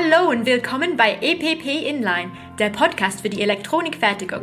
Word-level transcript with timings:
Hallo 0.00 0.30
und 0.30 0.46
willkommen 0.46 0.96
bei 0.96 1.18
EPP 1.20 1.86
Inline, 1.86 2.30
der 2.58 2.70
Podcast 2.70 3.20
für 3.20 3.28
die 3.28 3.42
Elektronikfertigung. 3.42 4.40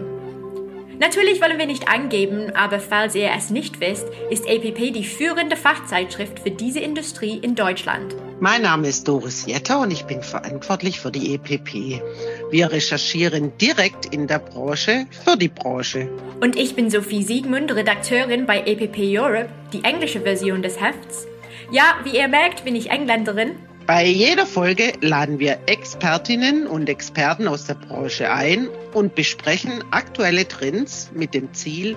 Natürlich 1.00 1.42
wollen 1.42 1.58
wir 1.58 1.66
nicht 1.66 1.90
angeben, 1.90 2.52
aber 2.56 2.80
falls 2.80 3.16
ihr 3.16 3.32
es 3.36 3.50
nicht 3.50 3.80
wisst, 3.80 4.06
ist 4.30 4.48
EPP 4.48 4.94
die 4.94 5.04
führende 5.04 5.56
Fachzeitschrift 5.56 6.40
für 6.42 6.52
diese 6.52 6.80
Industrie 6.80 7.38
in 7.38 7.56
Deutschland. 7.56 8.16
Mein 8.40 8.64
Name 8.64 8.88
ist 8.88 9.08
Doris 9.08 9.46
Jetter 9.48 9.80
und 9.80 9.92
ich 9.92 10.04
bin 10.04 10.22
verantwortlich 10.22 11.00
für 11.00 11.12
die 11.12 11.34
EPP. 11.34 12.02
Wir 12.52 12.72
recherchieren 12.72 13.58
direkt 13.58 14.14
in 14.14 14.28
der 14.28 14.40
Branche 14.40 15.08
für 15.24 15.38
die 15.38 15.50
Branche. 15.50 16.08
Und 16.40 16.56
ich 16.56 16.76
bin 16.76 16.92
Sophie 16.92 17.24
Siegmund, 17.24 17.74
Redakteurin 17.74 18.46
bei 18.46 18.60
EPP 18.60 18.98
Europe, 19.18 19.50
die 19.74 19.84
englische 19.84 20.22
Version 20.22 20.62
des 20.62 20.80
Hefts. 20.80 21.26
Ja, 21.72 21.96
wie 22.04 22.16
ihr 22.16 22.28
merkt, 22.28 22.64
bin 22.64 22.76
ich 22.76 22.92
Engländerin 22.92 23.56
bei 23.88 24.06
jeder 24.06 24.46
Folge 24.46 24.92
laden 25.00 25.40
wir 25.40 25.60
Expertinnen 25.66 26.68
und 26.68 26.90
Experten 26.90 27.48
aus 27.48 27.66
der 27.66 27.76
Branche 27.76 28.30
ein 28.30 28.68
und 28.94 29.16
besprechen 29.16 29.82
aktuelle 29.92 30.46
Trends 30.46 31.10
mit 31.16 31.34
dem 31.34 31.54
Ziel, 31.54 31.96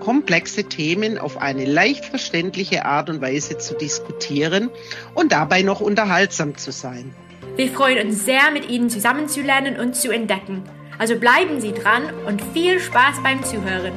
komplexe 0.00 0.64
Themen 0.64 1.18
auf 1.18 1.36
eine 1.36 1.66
leicht 1.66 2.06
verständliche 2.06 2.86
Art 2.86 3.10
und 3.10 3.20
Weise 3.20 3.58
zu 3.58 3.74
diskutieren 3.74 4.70
und 5.14 5.30
dabei 5.30 5.60
noch 5.60 5.82
unterhaltsam 5.82 6.56
zu 6.56 6.72
sein. 6.72 7.14
Wir 7.56 7.68
freuen 7.68 8.06
uns 8.06 8.24
sehr, 8.24 8.50
mit 8.50 8.70
Ihnen 8.70 8.88
zusammenzulernen 8.88 9.78
und 9.78 9.94
zu 9.94 10.10
entdecken. 10.10 10.62
Also 10.98 11.16
bleiben 11.16 11.60
Sie 11.60 11.74
dran 11.74 12.14
und 12.26 12.40
viel 12.54 12.80
Spaß 12.80 13.22
beim 13.22 13.44
Zuhören. 13.44 13.92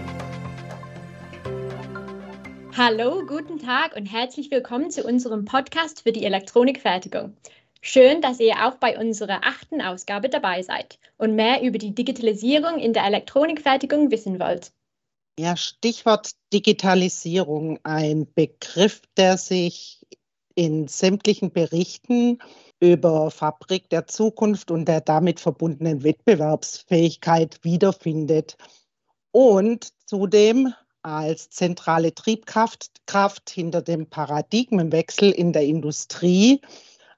Hallo, 2.81 3.25
guten 3.25 3.59
Tag 3.59 3.97
und 3.97 4.05
herzlich 4.05 4.51
willkommen 4.51 4.89
zu 4.89 5.03
unserem 5.03 5.43
Podcast 5.43 6.03
für 6.03 6.13
die 6.13 6.23
Elektronikfertigung. 6.23 7.35
Schön, 7.81 8.21
dass 8.21 8.39
ihr 8.39 8.65
auch 8.65 8.75
bei 8.75 8.97
unserer 8.97 9.41
achten 9.43 9.81
Ausgabe 9.81 10.29
dabei 10.29 10.61
seid 10.61 10.97
und 11.17 11.35
mehr 11.35 11.61
über 11.61 11.77
die 11.77 11.93
Digitalisierung 11.93 12.79
in 12.79 12.93
der 12.93 13.03
Elektronikfertigung 13.03 14.11
wissen 14.11 14.39
wollt. 14.39 14.71
Ja, 15.37 15.57
Stichwort 15.57 16.31
Digitalisierung, 16.53 17.79
ein 17.83 18.31
Begriff, 18.33 19.01
der 19.17 19.37
sich 19.37 20.07
in 20.55 20.87
sämtlichen 20.87 21.51
Berichten 21.51 22.39
über 22.79 23.29
Fabrik 23.29 23.89
der 23.89 24.07
Zukunft 24.07 24.71
und 24.71 24.85
der 24.85 25.01
damit 25.01 25.41
verbundenen 25.41 26.03
Wettbewerbsfähigkeit 26.05 27.61
wiederfindet. 27.61 28.55
Und 29.31 29.89
zudem 30.05 30.73
als 31.01 31.49
zentrale 31.49 32.13
Triebkraft 32.13 33.01
Kraft 33.05 33.49
hinter 33.49 33.81
dem 33.81 34.07
Paradigmenwechsel 34.07 35.31
in 35.31 35.53
der 35.53 35.63
Industrie 35.63 36.61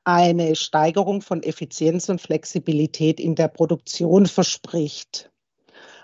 eine 0.03 0.55
Steigerung 0.55 1.21
von 1.21 1.43
Effizienz 1.43 2.09
und 2.09 2.21
Flexibilität 2.21 3.19
in 3.19 3.35
der 3.35 3.47
Produktion 3.47 4.25
verspricht. 4.25 5.31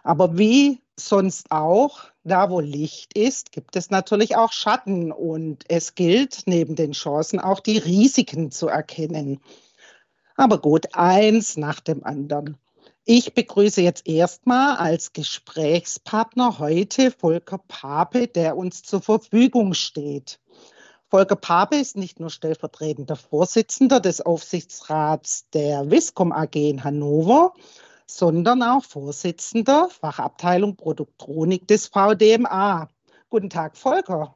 Aber 0.03 0.37
wie 0.37 0.81
sonst 0.95 1.51
auch, 1.51 2.05
da 2.23 2.49
wo 2.49 2.59
Licht 2.59 3.17
ist, 3.17 3.51
gibt 3.51 3.75
es 3.75 3.89
natürlich 3.89 4.35
auch 4.35 4.51
Schatten 4.51 5.11
und 5.11 5.63
es 5.67 5.95
gilt 5.95 6.43
neben 6.45 6.75
den 6.75 6.91
Chancen 6.91 7.39
auch 7.39 7.59
die 7.59 7.77
Risiken 7.77 8.51
zu 8.51 8.67
erkennen. 8.67 9.39
Aber 10.35 10.59
gut, 10.59 10.87
eins 10.93 11.57
nach 11.57 11.79
dem 11.79 12.03
anderen. 12.03 12.57
Ich 13.09 13.33
begrüße 13.33 13.81
jetzt 13.81 14.05
erstmal 14.05 14.75
als 14.75 15.13
Gesprächspartner 15.13 16.59
heute 16.59 17.09
Volker 17.09 17.57
Pape, 17.69 18.27
der 18.27 18.57
uns 18.57 18.83
zur 18.83 19.01
Verfügung 19.01 19.73
steht. 19.75 20.41
Volker 21.09 21.37
Pape 21.37 21.77
ist 21.77 21.95
nicht 21.95 22.19
nur 22.19 22.29
stellvertretender 22.29 23.15
Vorsitzender 23.15 24.01
des 24.01 24.19
Aufsichtsrats 24.19 25.49
der 25.51 25.89
Viscom 25.89 26.33
AG 26.33 26.55
in 26.55 26.83
Hannover, 26.83 27.53
sondern 28.07 28.61
auch 28.61 28.83
Vorsitzender 28.83 29.87
Fachabteilung 29.89 30.75
Produktronik 30.75 31.65
des 31.65 31.87
VDMA. 31.87 32.89
Guten 33.29 33.49
Tag, 33.49 33.77
Volker. 33.77 34.35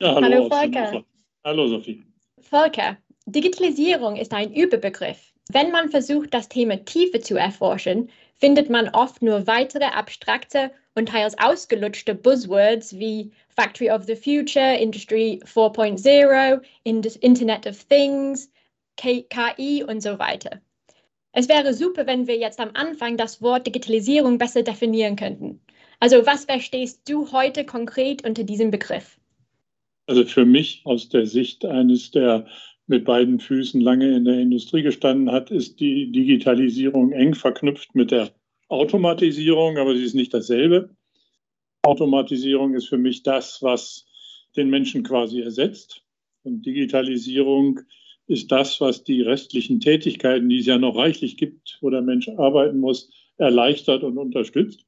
Ja, 0.00 0.14
hallo, 0.14 0.22
hallo 0.22 0.48
Volker. 0.48 1.04
Hallo, 1.44 1.68
Sophie. 1.68 2.02
Volker, 2.40 2.96
Digitalisierung 3.26 4.16
ist 4.16 4.32
ein 4.32 4.54
Überbegriff. 4.54 5.34
Wenn 5.52 5.70
man 5.70 5.90
versucht, 5.90 6.34
das 6.34 6.48
Thema 6.48 6.84
tiefer 6.84 7.20
zu 7.20 7.36
erforschen, 7.36 8.10
findet 8.34 8.68
man 8.68 8.88
oft 8.88 9.22
nur 9.22 9.46
weitere 9.46 9.84
abstrakte 9.84 10.72
und 10.94 11.10
teils 11.10 11.38
ausgelutschte 11.38 12.14
Buzzwords 12.14 12.98
wie 12.98 13.30
Factory 13.48 13.90
of 13.90 14.04
the 14.04 14.16
Future, 14.16 14.76
Industry 14.76 15.40
4.0, 15.44 16.62
Internet 16.84 17.66
of 17.66 17.84
Things, 17.84 18.50
KI 18.96 19.84
und 19.86 20.02
so 20.02 20.18
weiter. 20.18 20.60
Es 21.32 21.48
wäre 21.48 21.74
super, 21.74 22.06
wenn 22.06 22.26
wir 22.26 22.36
jetzt 22.38 22.58
am 22.58 22.70
Anfang 22.74 23.16
das 23.16 23.42
Wort 23.42 23.66
Digitalisierung 23.66 24.38
besser 24.38 24.62
definieren 24.62 25.16
könnten. 25.16 25.60
Also 26.00 26.26
was 26.26 26.46
verstehst 26.46 27.08
du 27.08 27.30
heute 27.30 27.64
konkret 27.64 28.24
unter 28.26 28.42
diesem 28.42 28.70
Begriff? 28.70 29.18
Also 30.06 30.24
für 30.24 30.44
mich 30.44 30.82
aus 30.84 31.08
der 31.08 31.26
Sicht 31.26 31.64
eines 31.64 32.10
der 32.10 32.46
mit 32.86 33.04
beiden 33.04 33.40
Füßen 33.40 33.80
lange 33.80 34.16
in 34.16 34.24
der 34.24 34.38
Industrie 34.38 34.82
gestanden 34.82 35.30
hat, 35.32 35.50
ist 35.50 35.80
die 35.80 36.12
Digitalisierung 36.12 37.12
eng 37.12 37.34
verknüpft 37.34 37.94
mit 37.94 38.10
der 38.10 38.30
Automatisierung, 38.68 39.78
aber 39.78 39.96
sie 39.96 40.04
ist 40.04 40.14
nicht 40.14 40.32
dasselbe. 40.32 40.90
Automatisierung 41.82 42.74
ist 42.74 42.88
für 42.88 42.98
mich 42.98 43.22
das, 43.22 43.62
was 43.62 44.06
den 44.56 44.70
Menschen 44.70 45.02
quasi 45.02 45.40
ersetzt. 45.40 46.02
Und 46.42 46.64
Digitalisierung 46.64 47.80
ist 48.28 48.50
das, 48.50 48.80
was 48.80 49.04
die 49.04 49.22
restlichen 49.22 49.80
Tätigkeiten, 49.80 50.48
die 50.48 50.58
es 50.58 50.66
ja 50.66 50.78
noch 50.78 50.96
reichlich 50.96 51.36
gibt, 51.36 51.78
wo 51.80 51.90
der 51.90 52.02
Mensch 52.02 52.28
arbeiten 52.28 52.78
muss, 52.78 53.10
erleichtert 53.36 54.02
und 54.02 54.18
unterstützt. 54.18 54.85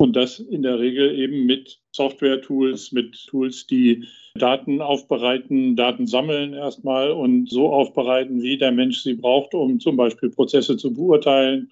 Und 0.00 0.16
das 0.16 0.38
in 0.38 0.62
der 0.62 0.78
Regel 0.78 1.14
eben 1.14 1.44
mit 1.44 1.78
Software-Tools, 1.92 2.92
mit 2.92 3.26
Tools, 3.26 3.66
die 3.66 4.08
Daten 4.34 4.80
aufbereiten, 4.80 5.76
Daten 5.76 6.06
sammeln 6.06 6.54
erstmal 6.54 7.10
und 7.10 7.50
so 7.50 7.70
aufbereiten, 7.70 8.40
wie 8.40 8.56
der 8.56 8.72
Mensch 8.72 9.02
sie 9.02 9.12
braucht, 9.12 9.52
um 9.52 9.78
zum 9.78 9.98
Beispiel 9.98 10.30
Prozesse 10.30 10.78
zu 10.78 10.94
beurteilen, 10.94 11.70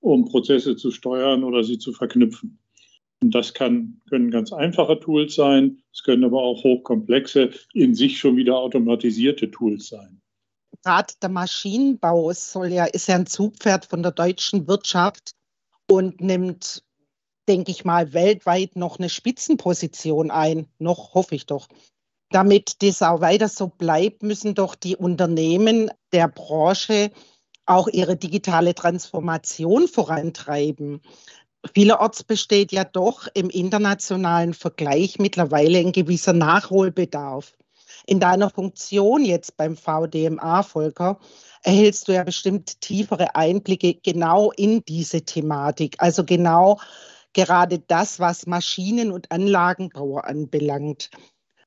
um 0.00 0.26
Prozesse 0.26 0.76
zu 0.76 0.90
steuern 0.90 1.44
oder 1.44 1.64
sie 1.64 1.78
zu 1.78 1.94
verknüpfen. 1.94 2.58
Und 3.22 3.34
das 3.34 3.54
kann, 3.54 4.02
können 4.10 4.30
ganz 4.30 4.52
einfache 4.52 5.00
Tools 5.00 5.34
sein, 5.34 5.78
es 5.94 6.02
können 6.02 6.24
aber 6.24 6.42
auch 6.42 6.62
hochkomplexe, 6.62 7.52
in 7.72 7.94
sich 7.94 8.18
schon 8.18 8.36
wieder 8.36 8.58
automatisierte 8.58 9.50
Tools 9.50 9.88
sein. 9.88 10.20
Gerade 10.84 11.14
der 11.22 11.30
Maschinenbau 11.30 12.34
soll 12.34 12.70
ja, 12.70 12.84
ist 12.84 13.08
ja 13.08 13.14
ein 13.14 13.24
Zugpferd 13.24 13.86
von 13.86 14.02
der 14.02 14.12
deutschen 14.12 14.68
Wirtschaft 14.68 15.30
und 15.88 16.20
nimmt 16.20 16.82
denke 17.48 17.70
ich 17.70 17.84
mal, 17.84 18.12
weltweit 18.12 18.76
noch 18.76 18.98
eine 18.98 19.08
Spitzenposition 19.08 20.30
ein. 20.30 20.68
Noch 20.78 21.14
hoffe 21.14 21.34
ich 21.34 21.46
doch. 21.46 21.68
Damit 22.30 22.82
das 22.82 23.02
auch 23.02 23.20
weiter 23.20 23.48
so 23.48 23.68
bleibt, 23.68 24.22
müssen 24.22 24.54
doch 24.54 24.74
die 24.74 24.96
Unternehmen 24.96 25.90
der 26.12 26.28
Branche 26.28 27.10
auch 27.66 27.88
ihre 27.88 28.16
digitale 28.16 28.74
Transformation 28.74 29.86
vorantreiben. 29.86 31.02
Vielerorts 31.74 32.24
besteht 32.24 32.72
ja 32.72 32.84
doch 32.84 33.28
im 33.34 33.48
internationalen 33.50 34.54
Vergleich 34.54 35.18
mittlerweile 35.18 35.78
ein 35.78 35.92
gewisser 35.92 36.32
Nachholbedarf. 36.32 37.52
In 38.06 38.18
deiner 38.18 38.50
Funktion 38.50 39.24
jetzt 39.24 39.56
beim 39.56 39.76
VDMA, 39.76 40.64
Volker, 40.64 41.20
erhältst 41.62 42.08
du 42.08 42.12
ja 42.12 42.24
bestimmt 42.24 42.80
tiefere 42.80 43.36
Einblicke 43.36 43.94
genau 43.94 44.50
in 44.50 44.84
diese 44.84 45.22
Thematik. 45.22 45.96
Also 45.98 46.24
genau 46.24 46.80
gerade 47.32 47.78
das, 47.78 48.20
was 48.20 48.46
Maschinen- 48.46 49.12
und 49.12 49.30
Anlagenbau 49.30 50.18
anbelangt. 50.18 51.10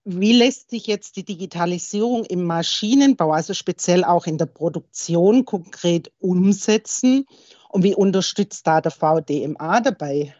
Wie 0.03 0.33
lässt 0.33 0.69
sich 0.69 0.85
jetzt 0.85 1.17
die 1.17 1.25
Digitalisierung 1.25 2.25
im 2.25 2.43
Maschinenbau, 2.43 3.31
also 3.31 3.55
speziell 3.55 4.03
auch 4.03 4.27
in 4.27 4.37
der 4.37 4.45
Produktion, 4.45 5.45
konkret 5.45 6.11
umsetzen? 6.19 7.25
Und 7.69 7.83
wie 7.83 7.95
unterstützt 7.95 8.67
da 8.67 8.81
der 8.81 8.91
VDMA 8.91 9.81
dabei? 9.81 10.35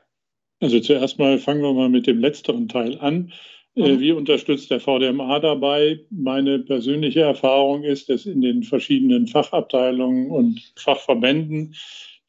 Also 0.62 0.80
zuerst 0.80 1.20
mal 1.20 1.40
fangen 1.40 1.62
wir 1.62 1.74
mal 1.74 1.90
mit 1.90 2.08
dem 2.08 2.20
letzteren 2.20 2.68
Teil 2.70 3.00
an. 3.00 3.32
Äh, 3.76 3.94
mhm. 3.94 4.00
Wie 4.00 4.12
unterstützt 4.12 4.72
der 4.72 4.80
VDMA 4.80 5.40
dabei? 5.40 6.00
Meine 6.10 6.60
persönliche 6.60 7.22
Erfahrung 7.22 7.84
ist, 7.84 8.10
dass 8.10 8.26
in 8.26 8.42
den 8.42 8.64
verschiedenen 8.64 9.28
Fachabteilungen 9.28 10.30
und 10.30 10.74
Fachverbänden 10.78 11.76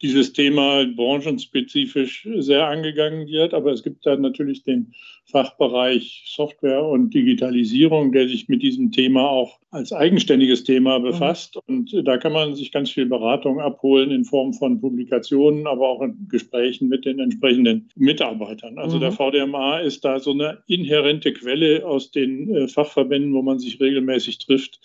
dieses 0.02 0.32
Thema 0.32 0.84
branchenspezifisch 0.86 2.28
sehr 2.38 2.66
angegangen 2.66 3.26
wird. 3.26 3.54
Aber 3.54 3.72
es 3.72 3.82
gibt 3.82 4.04
dann 4.04 4.20
natürlich 4.20 4.62
den 4.62 4.92
Fachbereich 5.24 6.24
Software 6.26 6.84
und 6.84 7.14
Digitalisierung, 7.14 8.12
der 8.12 8.28
sich 8.28 8.48
mit 8.48 8.62
diesem 8.62 8.92
Thema 8.92 9.28
auch 9.28 9.58
als 9.70 9.92
eigenständiges 9.92 10.64
Thema 10.64 10.98
mhm. 10.98 11.04
befasst. 11.04 11.58
Und 11.66 11.94
da 12.04 12.18
kann 12.18 12.32
man 12.32 12.54
sich 12.54 12.72
ganz 12.72 12.90
viel 12.90 13.06
Beratung 13.06 13.60
abholen 13.60 14.10
in 14.10 14.24
Form 14.24 14.52
von 14.52 14.80
Publikationen, 14.80 15.66
aber 15.66 15.88
auch 15.88 16.02
in 16.02 16.28
Gesprächen 16.28 16.88
mit 16.88 17.04
den 17.04 17.18
entsprechenden 17.18 17.88
Mitarbeitern. 17.96 18.78
Also 18.78 18.96
mhm. 18.96 19.00
der 19.00 19.12
VDMA 19.12 19.78
ist 19.80 20.04
da 20.04 20.20
so 20.20 20.32
eine 20.32 20.58
inhärente 20.66 21.32
Quelle 21.32 21.84
aus 21.86 22.10
den 22.10 22.54
äh, 22.54 22.68
Fachverbänden, 22.68 23.32
wo 23.34 23.42
man 23.42 23.58
sich 23.58 23.80
regelmäßig 23.80 24.38
trifft 24.38 24.80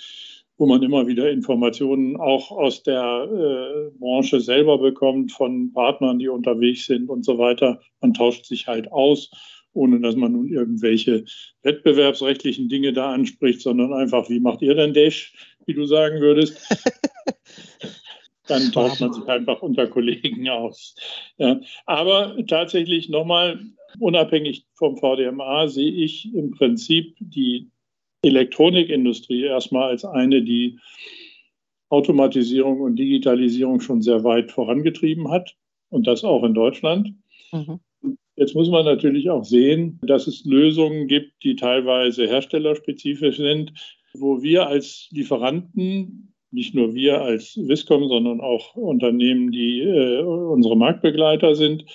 wo 0.62 0.68
man 0.68 0.84
immer 0.84 1.08
wieder 1.08 1.32
Informationen 1.32 2.18
auch 2.18 2.52
aus 2.52 2.84
der 2.84 3.02
äh, 3.02 3.98
Branche 3.98 4.40
selber 4.40 4.78
bekommt, 4.78 5.32
von 5.32 5.74
Partnern, 5.74 6.20
die 6.20 6.28
unterwegs 6.28 6.86
sind 6.86 7.10
und 7.10 7.26
so 7.26 7.40
weiter. 7.40 7.82
Man 8.00 8.14
tauscht 8.14 8.46
sich 8.46 8.68
halt 8.68 8.92
aus, 8.92 9.32
ohne 9.74 10.00
dass 10.02 10.16
man 10.16 10.34
nun 10.34 10.48
irgendwelche 10.48 11.26
wettbewerbsrechtlichen 11.64 12.70
Dinge 12.70 12.94
da 12.94 13.12
anspricht, 13.12 13.60
sondern 13.62 13.92
einfach, 13.92 14.30
wie 14.30 14.40
macht 14.40 14.62
ihr 14.62 14.76
denn 14.76 14.94
Dash, 14.94 15.34
wie 15.66 15.74
du 15.74 15.86
sagen 15.86 16.22
würdest? 16.22 16.62
Dann 18.48 18.72
tauscht 18.72 19.02
man 19.02 19.14
sich 19.14 19.28
einfach 19.28 19.64
unter 19.64 19.88
Kollegen 19.88 20.48
aus. 20.48 20.94
Ja. 21.40 21.60
Aber 21.88 22.38
tatsächlich 22.46 23.10
nochmal, 23.10 23.60
unabhängig 23.98 24.68
vom 24.76 24.96
VDMA, 24.96 25.70
sehe 25.70 25.92
ich 25.92 26.32
im 26.36 26.52
Prinzip 26.52 27.16
die 27.20 27.72
Elektronikindustrie 28.24 29.44
erstmal 29.44 29.90
als 29.90 30.06
eine, 30.06 30.42
die 30.42 30.80
Automatisierung 31.90 32.82
und 32.82 32.96
Digitalisierung 32.96 33.82
schon 33.82 34.02
sehr 34.02 34.24
weit 34.24 34.52
vorangetrieben 34.52 35.30
hat 35.30 35.56
und 35.90 36.08
das 36.08 36.24
auch 36.24 36.44
in 36.44 36.54
Deutschland. 36.54 37.14
Mhm. 37.52 37.80
Jetzt 38.36 38.56
muss 38.56 38.70
man 38.70 38.86
natürlich 38.86 39.30
auch 39.30 39.44
sehen, 39.44 40.00
dass 40.04 40.26
es 40.26 40.46
Lösungen 40.46 41.08
gibt, 41.08 41.44
die 41.44 41.56
teilweise 41.56 42.26
herstellerspezifisch 42.28 43.38
sind, 43.38 43.74
wo 44.14 44.42
wir 44.42 44.68
als 44.68 45.10
Lieferanten, 45.12 46.34
nicht 46.50 46.74
nur 46.74 46.94
wir 46.94 47.22
als 47.22 47.58
Viscom, 47.58 48.08
sondern 48.08 48.42
auch 48.42 48.76
Unternehmen, 48.76 49.52
die 49.52 49.82
äh, 49.82 50.22
unsere 50.22 50.76
Marktbegleiter 50.76 51.56
sind, 51.56 51.86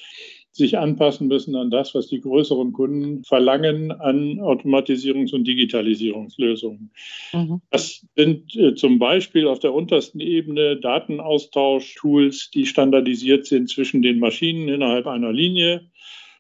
sich 0.57 0.79
anpassen 0.79 1.29
müssen 1.29 1.55
an 1.55 1.71
das, 1.71 1.95
was 1.95 2.07
die 2.07 2.21
größeren 2.21 2.73
Kunden 2.73 3.23
verlangen 3.25 3.93
an 3.93 4.41
Automatisierungs- 4.41 5.35
und 5.35 5.45
Digitalisierungslösungen. 5.45 6.91
Mhm. 7.33 7.61
Das 7.71 8.07
sind 8.17 8.57
äh, 8.57 8.75
zum 8.75 8.99
Beispiel 8.99 9.47
auf 9.47 9.59
der 9.59 9.75
untersten 9.75 10.21
Ebene 10.21 10.79
Datenaustausch-Tools, 10.79 12.51
die 12.51 12.67
standardisiert 12.67 13.47
sind 13.47 13.69
zwischen 13.69 14.03
den 14.03 14.19
Maschinen 14.19 14.69
innerhalb 14.69 15.07
einer 15.07 15.33
Linie. 15.33 15.91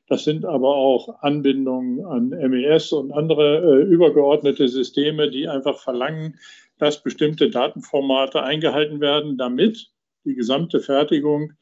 Das 0.09 0.25
sind 0.25 0.45
aber 0.45 0.77
auch 0.77 1.23
Anbindungen 1.23 2.05
an 2.05 2.29
MES 2.29 2.93
und 2.93 3.13
andere 3.13 3.59
äh, 3.59 3.85
übergeordnete 3.85 4.69
Systeme, 4.69 5.31
die 5.31 5.49
einfach 5.49 5.79
verlangen, 5.79 6.39
dass 6.79 7.03
bestimmte 7.03 7.51
Datenformate 7.51 8.43
eingehalten 8.43 9.01
werden, 9.01 9.37
damit 9.37 9.91
die 10.25 10.35
gesamte 10.35 10.81
Fertigung 10.81 11.53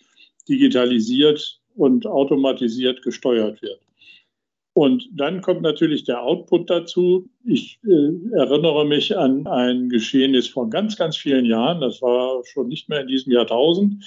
digitalisiert 0.48 1.60
und 1.74 2.06
automatisiert 2.06 3.02
gesteuert 3.02 3.62
wird. 3.62 3.80
Und 4.74 5.08
dann 5.12 5.40
kommt 5.40 5.62
natürlich 5.62 6.02
der 6.02 6.20
Output 6.20 6.68
dazu. 6.68 7.28
Ich 7.44 7.78
äh, 7.84 8.36
erinnere 8.36 8.84
mich 8.84 9.16
an 9.16 9.46
ein 9.46 9.88
Geschehnis 9.88 10.48
vor 10.48 10.68
ganz, 10.68 10.96
ganz 10.96 11.16
vielen 11.16 11.44
Jahren. 11.44 11.80
Das 11.80 12.02
war 12.02 12.44
schon 12.44 12.68
nicht 12.68 12.88
mehr 12.88 13.02
in 13.02 13.06
diesem 13.06 13.32
Jahrtausend, 13.32 14.04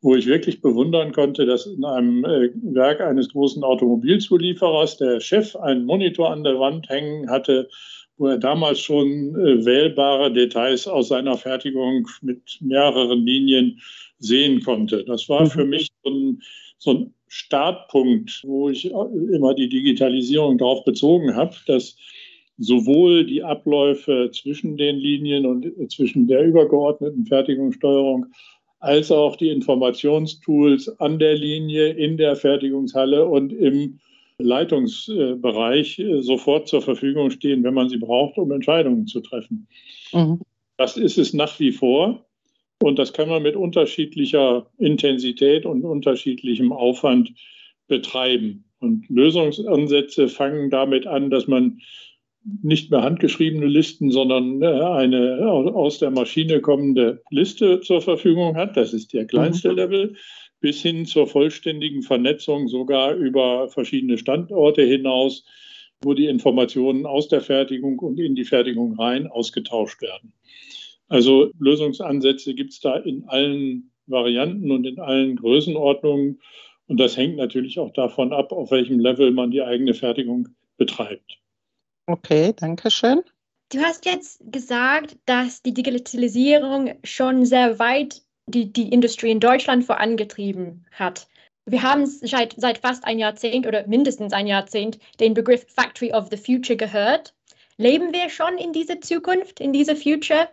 wo 0.00 0.14
ich 0.16 0.26
wirklich 0.26 0.62
bewundern 0.62 1.12
konnte, 1.12 1.44
dass 1.44 1.66
in 1.66 1.84
einem 1.84 2.24
äh, 2.24 2.48
Werk 2.74 3.02
eines 3.02 3.28
großen 3.28 3.62
Automobilzulieferers 3.62 4.96
der 4.96 5.20
Chef 5.20 5.54
einen 5.56 5.84
Monitor 5.84 6.30
an 6.30 6.44
der 6.44 6.58
Wand 6.58 6.88
hängen 6.88 7.28
hatte, 7.28 7.68
wo 8.16 8.28
er 8.28 8.38
damals 8.38 8.80
schon 8.80 9.34
äh, 9.34 9.66
wählbare 9.66 10.32
Details 10.32 10.88
aus 10.88 11.08
seiner 11.08 11.36
Fertigung 11.36 12.08
mit 12.22 12.56
mehreren 12.62 13.26
Linien 13.26 13.82
sehen 14.18 14.62
konnte. 14.62 15.04
Das 15.04 15.28
war 15.28 15.44
für 15.44 15.64
mhm. 15.64 15.70
mich 15.70 15.88
so 16.02 16.10
ein 16.10 16.42
so 16.80 16.92
ein 16.92 17.14
Startpunkt, 17.28 18.42
wo 18.44 18.70
ich 18.70 18.90
immer 18.90 19.54
die 19.54 19.68
Digitalisierung 19.68 20.58
darauf 20.58 20.82
bezogen 20.84 21.36
habe, 21.36 21.54
dass 21.66 21.96
sowohl 22.58 23.24
die 23.24 23.42
Abläufe 23.42 24.30
zwischen 24.32 24.76
den 24.76 24.96
Linien 24.96 25.46
und 25.46 25.92
zwischen 25.92 26.26
der 26.26 26.42
übergeordneten 26.42 27.26
Fertigungssteuerung 27.26 28.26
als 28.80 29.12
auch 29.12 29.36
die 29.36 29.50
Informationstools 29.50 30.88
an 31.00 31.18
der 31.18 31.36
Linie, 31.36 31.90
in 31.90 32.16
der 32.16 32.34
Fertigungshalle 32.34 33.26
und 33.26 33.52
im 33.52 34.00
Leitungsbereich 34.38 36.02
sofort 36.20 36.66
zur 36.66 36.80
Verfügung 36.80 37.30
stehen, 37.30 37.62
wenn 37.62 37.74
man 37.74 37.90
sie 37.90 37.98
braucht, 37.98 38.38
um 38.38 38.50
Entscheidungen 38.52 39.06
zu 39.06 39.20
treffen. 39.20 39.68
Mhm. 40.12 40.40
Das 40.78 40.96
ist 40.96 41.18
es 41.18 41.34
nach 41.34 41.60
wie 41.60 41.72
vor. 41.72 42.24
Und 42.82 42.98
das 42.98 43.12
kann 43.12 43.28
man 43.28 43.42
mit 43.42 43.56
unterschiedlicher 43.56 44.66
Intensität 44.78 45.66
und 45.66 45.84
unterschiedlichem 45.84 46.72
Aufwand 46.72 47.32
betreiben. 47.88 48.64
Und 48.78 49.08
Lösungsansätze 49.10 50.28
fangen 50.28 50.70
damit 50.70 51.06
an, 51.06 51.28
dass 51.28 51.46
man 51.46 51.80
nicht 52.62 52.90
mehr 52.90 53.02
handgeschriebene 53.02 53.66
Listen, 53.66 54.10
sondern 54.10 54.62
äh, 54.62 54.66
eine 54.66 55.46
aus 55.46 55.98
der 55.98 56.10
Maschine 56.10 56.60
kommende 56.60 57.22
Liste 57.30 57.80
zur 57.80 58.00
Verfügung 58.00 58.56
hat. 58.56 58.78
Das 58.78 58.94
ist 58.94 59.12
der 59.12 59.26
kleinste 59.26 59.70
mhm. 59.70 59.76
Level 59.76 60.16
bis 60.60 60.80
hin 60.82 61.06
zur 61.06 61.26
vollständigen 61.26 62.02
Vernetzung 62.02 62.68
sogar 62.68 63.14
über 63.14 63.68
verschiedene 63.68 64.18
Standorte 64.18 64.82
hinaus, 64.82 65.44
wo 66.02 66.14
die 66.14 66.26
Informationen 66.26 67.06
aus 67.06 67.28
der 67.28 67.40
Fertigung 67.40 67.98
und 67.98 68.18
in 68.18 68.34
die 68.34 68.44
Fertigung 68.44 68.94
rein 68.98 69.26
ausgetauscht 69.26 70.00
werden. 70.00 70.32
Also 71.10 71.50
Lösungsansätze 71.58 72.54
gibt 72.54 72.72
es 72.72 72.80
da 72.80 72.96
in 72.96 73.24
allen 73.28 73.90
Varianten 74.06 74.70
und 74.70 74.86
in 74.86 75.00
allen 75.00 75.36
Größenordnungen. 75.36 76.40
Und 76.86 76.98
das 76.98 77.16
hängt 77.16 77.36
natürlich 77.36 77.78
auch 77.78 77.92
davon 77.92 78.32
ab, 78.32 78.52
auf 78.52 78.70
welchem 78.70 79.00
Level 79.00 79.32
man 79.32 79.50
die 79.50 79.62
eigene 79.62 79.92
Fertigung 79.92 80.48
betreibt. 80.76 81.38
Okay, 82.06 82.54
danke 82.56 82.90
schön. 82.90 83.22
Du 83.72 83.80
hast 83.80 84.06
jetzt 84.06 84.40
gesagt, 84.50 85.16
dass 85.26 85.62
die 85.62 85.74
Digitalisierung 85.74 86.94
schon 87.04 87.44
sehr 87.44 87.78
weit 87.78 88.22
die, 88.46 88.72
die 88.72 88.88
Industrie 88.88 89.30
in 89.30 89.40
Deutschland 89.40 89.84
vorangetrieben 89.84 90.86
hat. 90.92 91.28
Wir 91.66 91.82
haben 91.82 92.06
seit, 92.06 92.54
seit 92.56 92.78
fast 92.78 93.04
ein 93.04 93.18
Jahrzehnt 93.18 93.66
oder 93.66 93.86
mindestens 93.86 94.32
ein 94.32 94.46
Jahrzehnt 94.46 94.98
den 95.20 95.34
Begriff 95.34 95.66
Factory 95.68 96.12
of 96.12 96.28
the 96.30 96.36
Future 96.36 96.76
gehört. 96.76 97.34
Leben 97.76 98.12
wir 98.12 98.28
schon 98.28 98.58
in 98.58 98.72
dieser 98.72 99.00
Zukunft, 99.00 99.60
in 99.60 99.72
dieser 99.72 99.94
Future? 99.94 100.48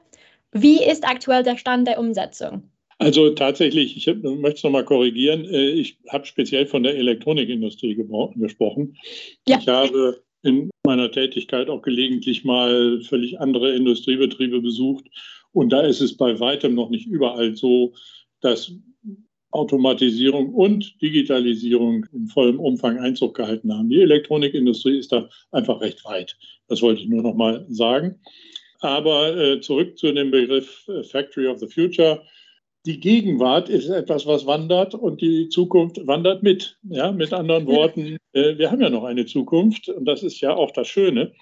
Wie 0.51 0.83
ist 0.83 1.07
aktuell 1.07 1.43
der 1.43 1.57
Stand 1.57 1.87
der 1.87 1.99
Umsetzung? 1.99 2.69
Also 2.99 3.29
tatsächlich, 3.29 3.95
ich 3.95 4.07
möchte 4.23 4.57
es 4.57 4.63
nochmal 4.63 4.85
korrigieren. 4.85 5.45
Äh, 5.45 5.69
ich 5.69 5.99
habe 6.09 6.25
speziell 6.25 6.65
von 6.65 6.83
der 6.83 6.95
Elektronikindustrie 6.95 7.95
gesprochen. 8.35 8.97
Ja. 9.47 9.59
Ich 9.59 9.67
habe 9.67 10.23
in 10.43 10.69
meiner 10.85 11.11
Tätigkeit 11.11 11.69
auch 11.69 11.81
gelegentlich 11.81 12.43
mal 12.43 13.01
völlig 13.01 13.39
andere 13.39 13.75
Industriebetriebe 13.75 14.61
besucht. 14.61 15.05
Und 15.51 15.69
da 15.69 15.81
ist 15.81 16.01
es 16.01 16.17
bei 16.17 16.39
weitem 16.39 16.75
noch 16.75 16.89
nicht 16.89 17.07
überall 17.07 17.55
so, 17.55 17.93
dass 18.41 18.71
Automatisierung 19.51 20.53
und 20.53 21.01
Digitalisierung 21.01 22.05
in 22.13 22.27
vollem 22.27 22.59
Umfang 22.59 22.99
Einzug 22.99 23.35
gehalten 23.35 23.73
haben. 23.73 23.89
Die 23.89 24.01
Elektronikindustrie 24.01 24.97
ist 24.97 25.11
da 25.11 25.29
einfach 25.51 25.81
recht 25.81 26.03
weit. 26.05 26.37
Das 26.67 26.81
wollte 26.81 27.01
ich 27.01 27.07
nur 27.07 27.23
noch 27.23 27.33
mal 27.33 27.65
sagen. 27.69 28.19
Aber 28.79 29.35
äh, 29.35 29.61
zurück 29.61 29.97
zu 29.97 30.11
dem 30.11 30.31
Begriff 30.31 30.87
äh, 30.87 31.03
Factory 31.03 31.47
of 31.47 31.59
the 31.59 31.67
Future. 31.67 32.23
Die 32.85 32.99
Gegenwart 32.99 33.69
ist 33.69 33.89
etwas, 33.89 34.25
was 34.25 34.45
wandert 34.45 34.95
und 34.95 35.21
die 35.21 35.49
Zukunft 35.49 36.05
wandert 36.07 36.43
mit. 36.43 36.77
Ja, 36.83 37.11
mit 37.11 37.33
anderen 37.33 37.67
Worten, 37.67 38.17
äh, 38.33 38.57
wir 38.57 38.71
haben 38.71 38.81
ja 38.81 38.89
noch 38.89 39.03
eine 39.03 39.25
Zukunft 39.25 39.89
und 39.89 40.05
das 40.05 40.23
ist 40.23 40.39
ja 40.41 40.55
auch 40.55 40.71
das 40.71 40.87
Schöne. 40.87 41.33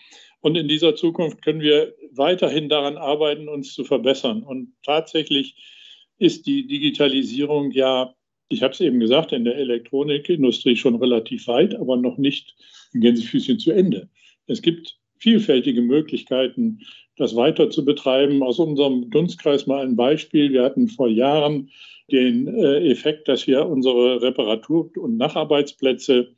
Und 0.42 0.56
in 0.56 0.68
dieser 0.68 0.96
Zukunft 0.96 1.42
können 1.42 1.62
wir 1.62 1.96
weiterhin 2.12 2.70
daran 2.70 2.98
arbeiten, 2.98 3.50
uns 3.50 3.74
zu 3.74 3.84
verbessern. 3.84 4.44
Und 4.44 4.74
tatsächlich 4.84 5.56
ist 6.18 6.48
die 6.48 6.68
Digitalisierung 6.68 7.72
ja, 7.72 8.14
ich 8.50 8.62
habe 8.62 8.74
es 8.74 8.82
eben 8.82 9.00
gesagt, 9.00 9.32
in 9.32 9.44
der 9.44 9.56
Elektronikindustrie 9.56 10.76
schon 10.76 10.96
relativ 10.96 11.48
weit, 11.48 11.76
aber 11.76 11.98
noch 11.98 12.18
nicht 12.18 12.56
in 12.94 13.02
Gänsefüßchen 13.02 13.60
zu 13.60 13.72
Ende. 13.72 14.10
Es 14.48 14.62
gibt 14.62 14.98
vielfältige 15.18 15.82
Möglichkeiten, 15.82 16.80
das 17.18 17.36
weiter 17.36 17.70
zu 17.70 17.86
betreiben. 17.86 18.44
Aus 18.44 18.60
unserem 18.60 19.10
Dunstkreis 19.10 19.68
mal 19.68 19.86
ein 19.86 19.96
Beispiel. 19.96 20.52
Wir 20.52 20.64
hatten 20.64 20.88
vor 20.88 21.08
Jahren 21.08 21.70
den 22.12 22.48
äh, 22.48 22.90
Effekt, 22.92 23.28
dass 23.28 23.48
wir 23.48 23.66
unsere 23.66 24.22
Reparatur- 24.22 24.96
und 24.98 25.18
Nacharbeitsplätze 25.18 26.36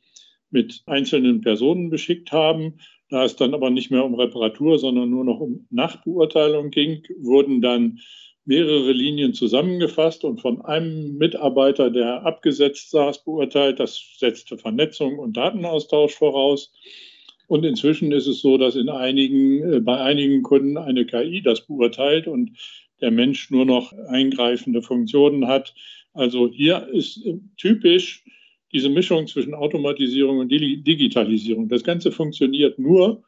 mit 0.50 0.82
einzelnen 0.86 1.40
Personen 1.40 1.90
beschickt 1.90 2.32
haben. 2.32 2.78
Da 3.10 3.24
es 3.24 3.36
dann 3.36 3.54
aber 3.54 3.70
nicht 3.70 3.90
mehr 3.90 4.04
um 4.04 4.14
Reparatur, 4.14 4.78
sondern 4.78 5.10
nur 5.10 5.24
noch 5.24 5.40
um 5.40 5.66
Nachbeurteilung 5.70 6.70
ging, 6.70 7.02
wurden 7.18 7.60
dann 7.60 8.00
mehrere 8.44 8.92
Linien 8.92 9.34
zusammengefasst 9.34 10.24
und 10.24 10.40
von 10.40 10.62
einem 10.62 11.18
Mitarbeiter, 11.18 11.90
der 11.90 12.24
abgesetzt 12.24 12.90
saß, 12.90 13.24
beurteilt. 13.24 13.78
Das 13.78 14.16
setzte 14.18 14.56
Vernetzung 14.56 15.18
und 15.18 15.36
Datenaustausch 15.36 16.14
voraus. 16.14 16.72
Und 17.48 17.64
inzwischen 17.64 18.12
ist 18.12 18.26
es 18.26 18.40
so, 18.40 18.58
dass 18.58 18.76
in 18.76 18.90
einigen, 18.90 19.72
äh, 19.72 19.80
bei 19.80 19.98
einigen 19.98 20.42
Kunden 20.42 20.76
eine 20.76 21.06
KI 21.06 21.42
das 21.42 21.62
beurteilt 21.66 22.28
und 22.28 22.52
der 23.00 23.10
Mensch 23.10 23.50
nur 23.50 23.64
noch 23.64 23.92
eingreifende 23.92 24.82
Funktionen 24.82 25.48
hat. 25.48 25.74
Also 26.12 26.48
hier 26.48 26.86
ist 26.92 27.24
äh, 27.26 27.38
typisch 27.56 28.22
diese 28.72 28.90
Mischung 28.90 29.26
zwischen 29.26 29.54
Automatisierung 29.54 30.38
und 30.38 30.50
Digitalisierung. 30.50 31.68
Das 31.68 31.84
Ganze 31.84 32.12
funktioniert 32.12 32.78
nur, 32.78 33.24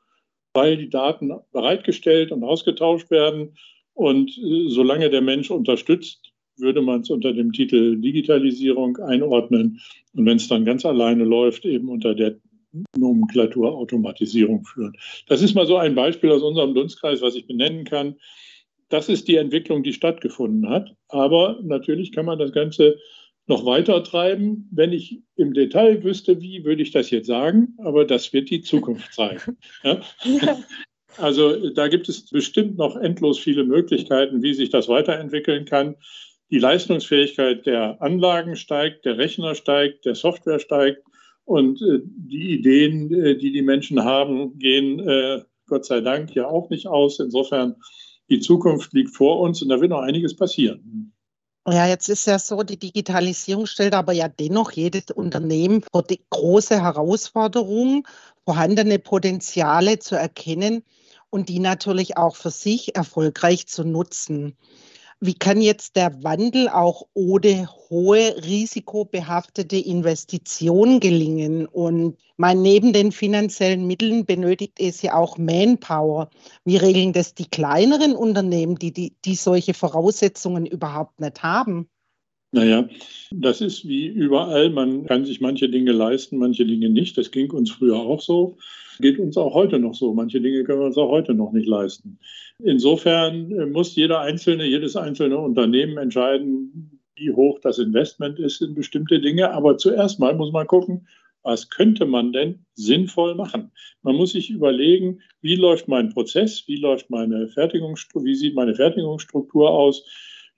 weil 0.53 0.77
die 0.77 0.91
Daten 0.91 1.33
bereitgestellt 1.53 2.31
und 2.31 2.45
ausgetauscht 2.45 3.11
werden 3.11 3.57
Und 3.95 4.37
äh, 4.37 4.69
solange 4.69 5.09
der 5.09 5.23
Mensch 5.23 5.51
unterstützt, 5.51 6.33
würde 6.59 6.83
man 6.83 7.01
es 7.01 7.11
unter 7.11 7.33
dem 7.33 7.53
Titel 7.53 7.99
Digitalisierung 7.99 8.99
einordnen. 8.99 9.81
Und 10.13 10.27
wenn 10.27 10.37
es 10.37 10.49
dann 10.49 10.67
ganz 10.67 10.85
alleine 10.85 11.25
läuft, 11.25 11.65
eben 11.65 11.89
unter 11.89 12.15
der 12.15 12.37
Nomenklatur 12.97 13.73
Automatisierung 13.77 14.65
führen. 14.65 14.97
Das 15.27 15.43
ist 15.43 15.55
mal 15.55 15.67
so 15.67 15.77
ein 15.77 15.95
Beispiel 15.95 16.31
aus 16.31 16.43
unserem 16.43 16.75
Dunstkreis, 16.75 17.23
was 17.23 17.35
ich 17.35 17.47
benennen 17.47 17.85
kann. 17.85 18.17
Das 18.89 19.09
ist 19.09 19.29
die 19.29 19.37
Entwicklung, 19.37 19.83
die 19.83 19.93
stattgefunden 19.93 20.69
hat. 20.69 20.95
Aber 21.09 21.61
natürlich 21.63 22.13
kann 22.13 22.27
man 22.27 22.39
das 22.39 22.53
Ganze 22.53 22.99
noch 23.47 23.65
weiter 23.65 24.03
treiben. 24.03 24.69
Wenn 24.73 24.93
ich 24.93 25.23
im 25.37 25.55
Detail 25.55 26.03
wüsste, 26.03 26.41
wie, 26.41 26.65
würde 26.65 26.83
ich 26.83 26.91
das 26.91 27.11
jetzt 27.11 27.27
sagen. 27.27 27.75
Aber 27.79 28.05
das 28.05 28.33
wird 28.33 28.51
die 28.51 28.63
Zukunft 28.63 29.13
zeigen. 29.13 29.57
Ja? 29.83 30.01
Also 31.17 31.71
da 31.71 31.89
gibt 31.89 32.09
es 32.09 32.31
bestimmt 32.31 32.79
noch 32.79 32.97
endlos 32.97 33.39
viele 33.39 33.65
Möglichkeiten, 33.65 34.43
wie 34.43 34.55
sich 34.55 34.71
das 34.71 34.89
weiterentwickeln 34.89 35.65
kann. 35.65 35.97
Die 36.51 36.59
Leistungsfähigkeit 36.59 37.67
der 37.67 38.01
Anlagen 38.01 38.57
steigt, 38.57 39.05
der 39.05 39.19
Rechner 39.19 39.55
steigt, 39.55 40.05
der 40.05 40.15
Software 40.15 40.61
steigt. 40.61 41.03
Und 41.51 41.83
äh, 41.83 41.99
die 42.05 42.53
Ideen, 42.53 43.13
äh, 43.13 43.37
die 43.37 43.51
die 43.51 43.63
Menschen 43.63 44.05
haben, 44.05 44.57
gehen 44.61 45.01
äh, 45.01 45.43
Gott 45.67 45.85
sei 45.85 46.01
Dank 46.01 46.33
ja 46.33 46.47
auch 46.47 46.71
nicht 46.71 46.87
aus. 46.87 47.19
Insofern, 47.19 47.75
die 48.29 48.39
Zukunft 48.39 48.93
liegt 48.93 49.17
vor 49.17 49.41
uns 49.41 49.61
und 49.61 49.69
da 49.69 49.81
wird 49.81 49.91
noch 49.91 49.99
einiges 49.99 50.37
passieren. 50.37 51.13
Ja, 51.67 51.89
jetzt 51.89 52.09
ist 52.09 52.29
ja 52.29 52.39
so, 52.39 52.63
die 52.63 52.79
Digitalisierung 52.79 53.67
stellt 53.67 53.95
aber 53.95 54.13
ja 54.13 54.29
dennoch 54.29 54.71
jedes 54.71 55.11
Unternehmen 55.13 55.83
vor 55.91 56.05
die 56.05 56.21
große 56.31 56.81
Herausforderung, 56.81 58.07
vorhandene 58.45 59.01
Potenziale 59.01 59.99
zu 59.99 60.15
erkennen 60.15 60.85
und 61.31 61.49
die 61.49 61.59
natürlich 61.59 62.17
auch 62.17 62.37
für 62.37 62.51
sich 62.51 62.95
erfolgreich 62.95 63.67
zu 63.67 63.83
nutzen. 63.83 64.57
Wie 65.23 65.35
kann 65.35 65.61
jetzt 65.61 65.97
der 65.97 66.23
Wandel 66.25 66.71
auch 66.71 67.03
ohne 67.13 67.69
hohe 67.91 68.43
risikobehaftete 68.43 69.77
Investitionen 69.77 70.99
gelingen? 70.99 71.67
Und 71.67 72.17
mein, 72.39 72.63
neben 72.63 72.95
den 72.95 73.13
finanziellen 73.13 73.87
Mitteln 73.87 74.25
benötigt 74.25 74.81
es 74.81 75.03
ja 75.03 75.15
auch 75.15 75.37
Manpower. 75.37 76.31
Wie 76.65 76.79
regeln 76.79 77.13
das 77.13 77.35
die 77.35 77.51
kleineren 77.51 78.17
Unternehmen, 78.17 78.77
die, 78.77 78.93
die, 78.93 79.15
die 79.27 79.35
solche 79.35 79.75
Voraussetzungen 79.75 80.65
überhaupt 80.65 81.21
nicht 81.21 81.43
haben? 81.43 81.91
Naja, 82.53 82.89
das 83.31 83.61
ist 83.61 83.87
wie 83.87 84.07
überall. 84.07 84.71
Man 84.71 85.07
kann 85.07 85.25
sich 85.25 85.41
manche 85.41 85.69
Dinge 85.69 85.93
leisten, 85.93 86.37
manche 86.39 86.67
Dinge 86.67 86.91
nicht. 86.91 87.17
Das 87.17 87.31
ging 87.31 87.51
uns 87.53 87.71
früher 87.71 87.97
auch 87.97 88.21
so. 88.21 88.57
Geht 88.99 89.21
uns 89.21 89.37
auch 89.37 89.55
heute 89.55 89.79
noch 89.79 89.95
so. 89.95 90.13
Manche 90.13 90.41
Dinge 90.41 90.65
können 90.65 90.81
wir 90.81 90.87
uns 90.87 90.99
auch 90.99 91.11
heute 91.11 91.33
noch 91.33 91.53
nicht 91.53 91.69
leisten. 91.69 92.19
Insofern 92.59 93.53
äh, 93.53 93.67
muss 93.67 93.95
jeder 93.95 94.21
einzelne, 94.21 94.67
jedes 94.67 94.97
einzelne 94.97 95.39
Unternehmen 95.39 95.97
entscheiden, 95.97 97.01
wie 97.15 97.31
hoch 97.31 97.61
das 97.61 97.79
Investment 97.79 98.39
ist 98.41 98.61
in 98.63 98.75
bestimmte 98.75 99.21
Dinge. 99.21 99.53
Aber 99.53 99.77
zuerst 99.79 100.19
mal 100.19 100.35
muss 100.35 100.53
man 100.53 100.67
gucken, 100.67 101.07
was 101.43 101.71
könnte 101.71 102.05
man 102.05 102.33
denn 102.33 102.67
sinnvoll 102.75 103.35
machen? 103.35 103.71
Man 104.03 104.17
muss 104.17 104.33
sich 104.33 104.51
überlegen, 104.51 105.21
wie 105.41 105.55
läuft 105.55 105.89
mein 105.89 106.13
Prozess, 106.13 106.65
wie 106.67 106.77
läuft 106.77 107.11
meine 107.11 107.49
Fertigungsstruktur, 107.49 108.27
wie 108.27 108.35
sieht 108.35 108.55
meine 108.55 108.75
Fertigungsstruktur 108.75 109.71
aus, 109.71 110.05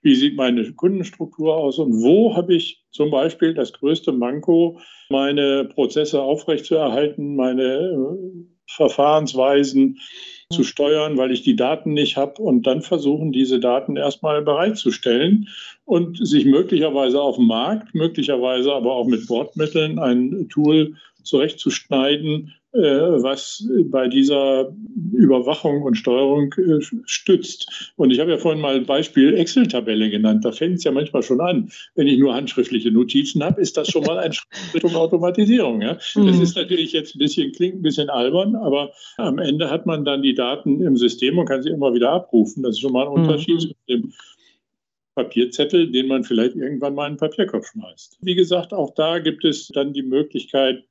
wie 0.03 0.15
sieht 0.15 0.35
meine 0.35 0.71
Kundenstruktur 0.73 1.55
aus? 1.55 1.79
Und 1.79 2.03
wo 2.03 2.35
habe 2.35 2.53
ich 2.53 2.83
zum 2.91 3.09
Beispiel 3.09 3.53
das 3.53 3.73
größte 3.73 4.11
Manko, 4.11 4.79
meine 5.09 5.65
Prozesse 5.65 6.21
aufrechtzuerhalten, 6.21 7.35
meine 7.35 7.63
äh, 7.63 8.45
Verfahrensweisen 8.67 9.99
zu 10.51 10.63
steuern, 10.63 11.17
weil 11.17 11.31
ich 11.31 11.41
die 11.41 11.55
Daten 11.55 11.93
nicht 11.93 12.17
habe? 12.17 12.41
Und 12.41 12.67
dann 12.67 12.81
versuchen, 12.81 13.31
diese 13.31 13.59
Daten 13.59 13.95
erstmal 13.95 14.41
bereitzustellen 14.41 15.47
und 15.85 16.25
sich 16.25 16.45
möglicherweise 16.45 17.21
auf 17.21 17.37
dem 17.37 17.47
Markt, 17.47 17.95
möglicherweise 17.95 18.73
aber 18.73 18.93
auch 18.93 19.07
mit 19.07 19.25
Bordmitteln 19.27 19.99
ein 19.99 20.49
Tool 20.49 20.95
zurechtzuschneiden, 21.23 22.53
was 22.73 23.67
bei 23.85 24.07
dieser 24.07 24.73
Überwachung 25.13 25.83
und 25.83 25.95
Steuerung 25.95 26.51
äh, 26.53 26.81
stützt. 27.05 27.93
Und 27.97 28.09
ich 28.09 28.19
habe 28.19 28.31
ja 28.31 28.37
vorhin 28.37 28.61
mal 28.61 28.75
ein 28.75 28.85
Beispiel 28.85 29.35
Excel-Tabelle 29.35 30.09
genannt. 30.09 30.43
Da 30.43 30.51
fängt 30.51 30.77
es 30.77 30.83
ja 30.83 30.91
manchmal 30.91 31.21
schon 31.21 31.39
an. 31.39 31.69
Wenn 31.93 32.07
ich 32.07 32.17
nur 32.17 32.33
handschriftliche 32.33 32.91
Notizen 32.91 33.43
habe, 33.43 33.61
ist 33.61 33.77
das 33.77 33.89
schon 33.89 34.03
mal 34.03 34.17
ein 34.17 34.33
Schritt 34.33 34.47
Richtung 34.73 34.95
Automatisierung. 34.95 35.81
Ja? 35.81 35.93
Das 35.93 36.15
mhm. 36.15 36.41
ist 36.41 36.55
natürlich 36.55 36.93
jetzt 36.93 37.15
ein 37.15 37.19
bisschen, 37.19 37.51
klingt 37.51 37.75
ein 37.75 37.81
bisschen 37.83 38.09
albern, 38.09 38.55
aber 38.55 38.91
am 39.17 39.37
Ende 39.37 39.69
hat 39.69 39.85
man 39.85 40.03
dann 40.03 40.23
die 40.23 40.33
Daten 40.33 40.81
im 40.81 40.97
System 40.97 41.37
und 41.37 41.45
kann 41.45 41.61
sie 41.61 41.69
immer 41.69 41.93
wieder 41.93 42.11
abrufen. 42.11 42.63
Das 42.63 42.71
ist 42.71 42.81
schon 42.81 42.93
mal 42.93 43.05
ein 43.05 43.13
mhm. 43.13 43.27
Unterschied 43.29 43.61
zu 43.61 43.73
dem 43.87 44.13
Papierzettel, 45.13 45.91
den 45.91 46.07
man 46.07 46.23
vielleicht 46.23 46.55
irgendwann 46.55 46.95
mal 46.95 47.05
in 47.05 47.13
den 47.13 47.19
Papierkopf 47.19 47.67
schmeißt. 47.67 48.17
Wie 48.21 48.33
gesagt, 48.33 48.73
auch 48.73 48.95
da 48.95 49.19
gibt 49.19 49.45
es 49.45 49.67
dann 49.67 49.93
die 49.93 50.01
Möglichkeit, 50.01 50.83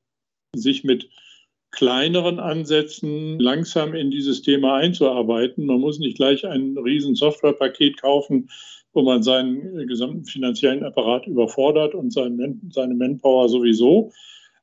sich 0.54 0.84
mit 0.84 1.08
kleineren 1.72 2.38
Ansätzen 2.38 3.40
langsam 3.40 3.94
in 3.94 4.10
dieses 4.10 4.42
Thema 4.42 4.76
einzuarbeiten. 4.76 5.66
Man 5.66 5.80
muss 5.80 5.98
nicht 5.98 6.16
gleich 6.16 6.46
ein 6.46 6.76
riesen 6.78 7.14
Softwarepaket 7.14 8.00
kaufen, 8.00 8.48
wo 8.92 9.02
man 9.02 9.22
seinen 9.22 9.86
gesamten 9.88 10.24
finanziellen 10.24 10.84
Apparat 10.84 11.26
überfordert 11.26 11.94
und 11.94 12.12
seine 12.12 12.94
Manpower 12.94 13.48
sowieso. 13.48 14.12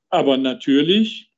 Aber 0.10 0.38
natürlich, 0.38 1.32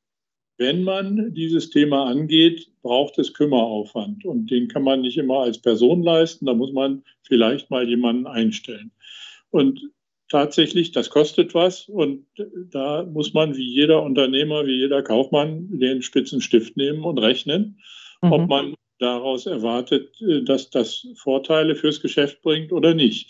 wenn 0.58 0.84
man 0.84 1.34
dieses 1.34 1.70
Thema 1.70 2.06
angeht, 2.06 2.70
braucht 2.82 3.18
es 3.18 3.34
Kümmeraufwand. 3.34 4.26
Und 4.26 4.52
den 4.52 4.68
kann 4.68 4.84
man 4.84 5.02
nicht 5.02 5.18
immer 5.18 5.40
als 5.40 5.58
Person 5.58 6.04
leisten. 6.04 6.46
Da 6.46 6.54
muss 6.54 6.74
man 6.74 7.04
vielleicht 7.24 7.70
mal 7.72 7.88
jemanden 7.88 8.28
einstellen. 8.28 8.92
Und 9.52 9.82
tatsächlich, 10.32 10.92
das 10.92 11.10
kostet 11.10 11.54
was 11.54 11.88
und 11.90 12.26
da 12.72 13.04
muss 13.04 13.34
man 13.34 13.56
wie 13.56 13.70
jeder 13.70 14.02
Unternehmer, 14.02 14.66
wie 14.66 14.80
jeder 14.80 15.04
Kaufmann 15.04 15.68
den 15.78 16.02
spitzen 16.02 16.42
Stift 16.42 16.78
nehmen 16.78 17.04
und 17.04 17.20
rechnen, 17.20 17.78
mhm. 18.22 18.32
ob 18.32 18.50
man 18.50 18.74
daraus 18.98 19.46
erwartet, 19.46 20.10
äh, 20.22 20.42
dass 20.44 20.70
das 20.70 21.06
Vorteile 21.16 21.76
fürs 21.76 22.02
Geschäft 22.02 22.42
bringt 22.42 22.72
oder 22.72 22.94
nicht, 22.94 23.30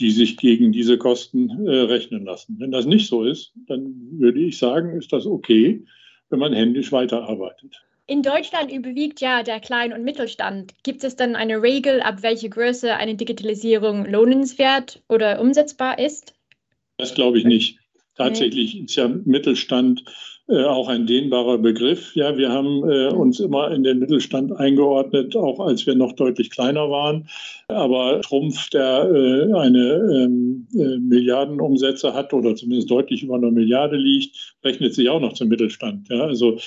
die 0.00 0.10
sich 0.10 0.36
gegen 0.36 0.72
diese 0.72 0.98
Kosten 0.98 1.66
äh, 1.66 1.80
rechnen 1.82 2.24
lassen. 2.24 2.56
Wenn 2.58 2.72
das 2.72 2.84
nicht 2.84 3.08
so 3.08 3.22
ist, 3.22 3.52
dann 3.68 3.94
würde 4.18 4.40
ich 4.40 4.58
sagen, 4.58 4.96
ist 4.98 5.12
das 5.12 5.26
okay, 5.26 5.84
wenn 6.30 6.40
man 6.40 6.52
händisch 6.52 6.90
weiterarbeitet. 6.90 7.80
In 8.06 8.22
Deutschland 8.22 8.70
überwiegt 8.70 9.22
ja 9.22 9.42
der 9.42 9.60
Klein- 9.60 9.94
und 9.94 10.04
Mittelstand. 10.04 10.74
Gibt 10.82 11.04
es 11.04 11.16
dann 11.16 11.36
eine 11.36 11.62
Regel, 11.62 12.02
ab 12.02 12.22
welcher 12.22 12.50
Größe 12.50 12.94
eine 12.96 13.14
Digitalisierung 13.14 14.04
lohnenswert 14.04 15.02
oder 15.08 15.40
umsetzbar 15.40 15.98
ist? 15.98 16.34
Das 16.98 17.14
glaube 17.14 17.38
ich 17.38 17.44
nicht. 17.44 17.78
Tatsächlich 18.16 18.78
ist 18.78 18.94
ja 18.96 19.08
Mittelstand 19.08 20.04
äh, 20.48 20.64
auch 20.64 20.88
ein 20.88 21.06
dehnbarer 21.06 21.56
Begriff. 21.56 22.14
Ja, 22.14 22.36
wir 22.36 22.50
haben 22.50 22.88
äh, 22.88 23.08
uns 23.08 23.40
immer 23.40 23.70
in 23.70 23.82
den 23.82 23.98
Mittelstand 23.98 24.52
eingeordnet, 24.52 25.34
auch 25.34 25.58
als 25.58 25.86
wir 25.86 25.94
noch 25.94 26.12
deutlich 26.12 26.50
kleiner 26.50 26.90
waren. 26.90 27.28
Aber 27.68 28.20
Trumpf, 28.20 28.68
der 28.68 29.10
äh, 29.10 29.52
eine 29.54 29.94
ähm, 30.12 30.68
äh, 30.74 30.98
Milliardenumsätze 30.98 32.12
hat 32.12 32.34
oder 32.34 32.54
zumindest 32.54 32.90
deutlich 32.90 33.22
über 33.22 33.36
einer 33.36 33.50
Milliarde 33.50 33.96
liegt, 33.96 34.56
rechnet 34.62 34.94
sich 34.94 35.08
auch 35.08 35.20
noch 35.20 35.32
zum 35.32 35.48
Mittelstand. 35.48 36.10
Ja, 36.10 36.20
also 36.20 36.58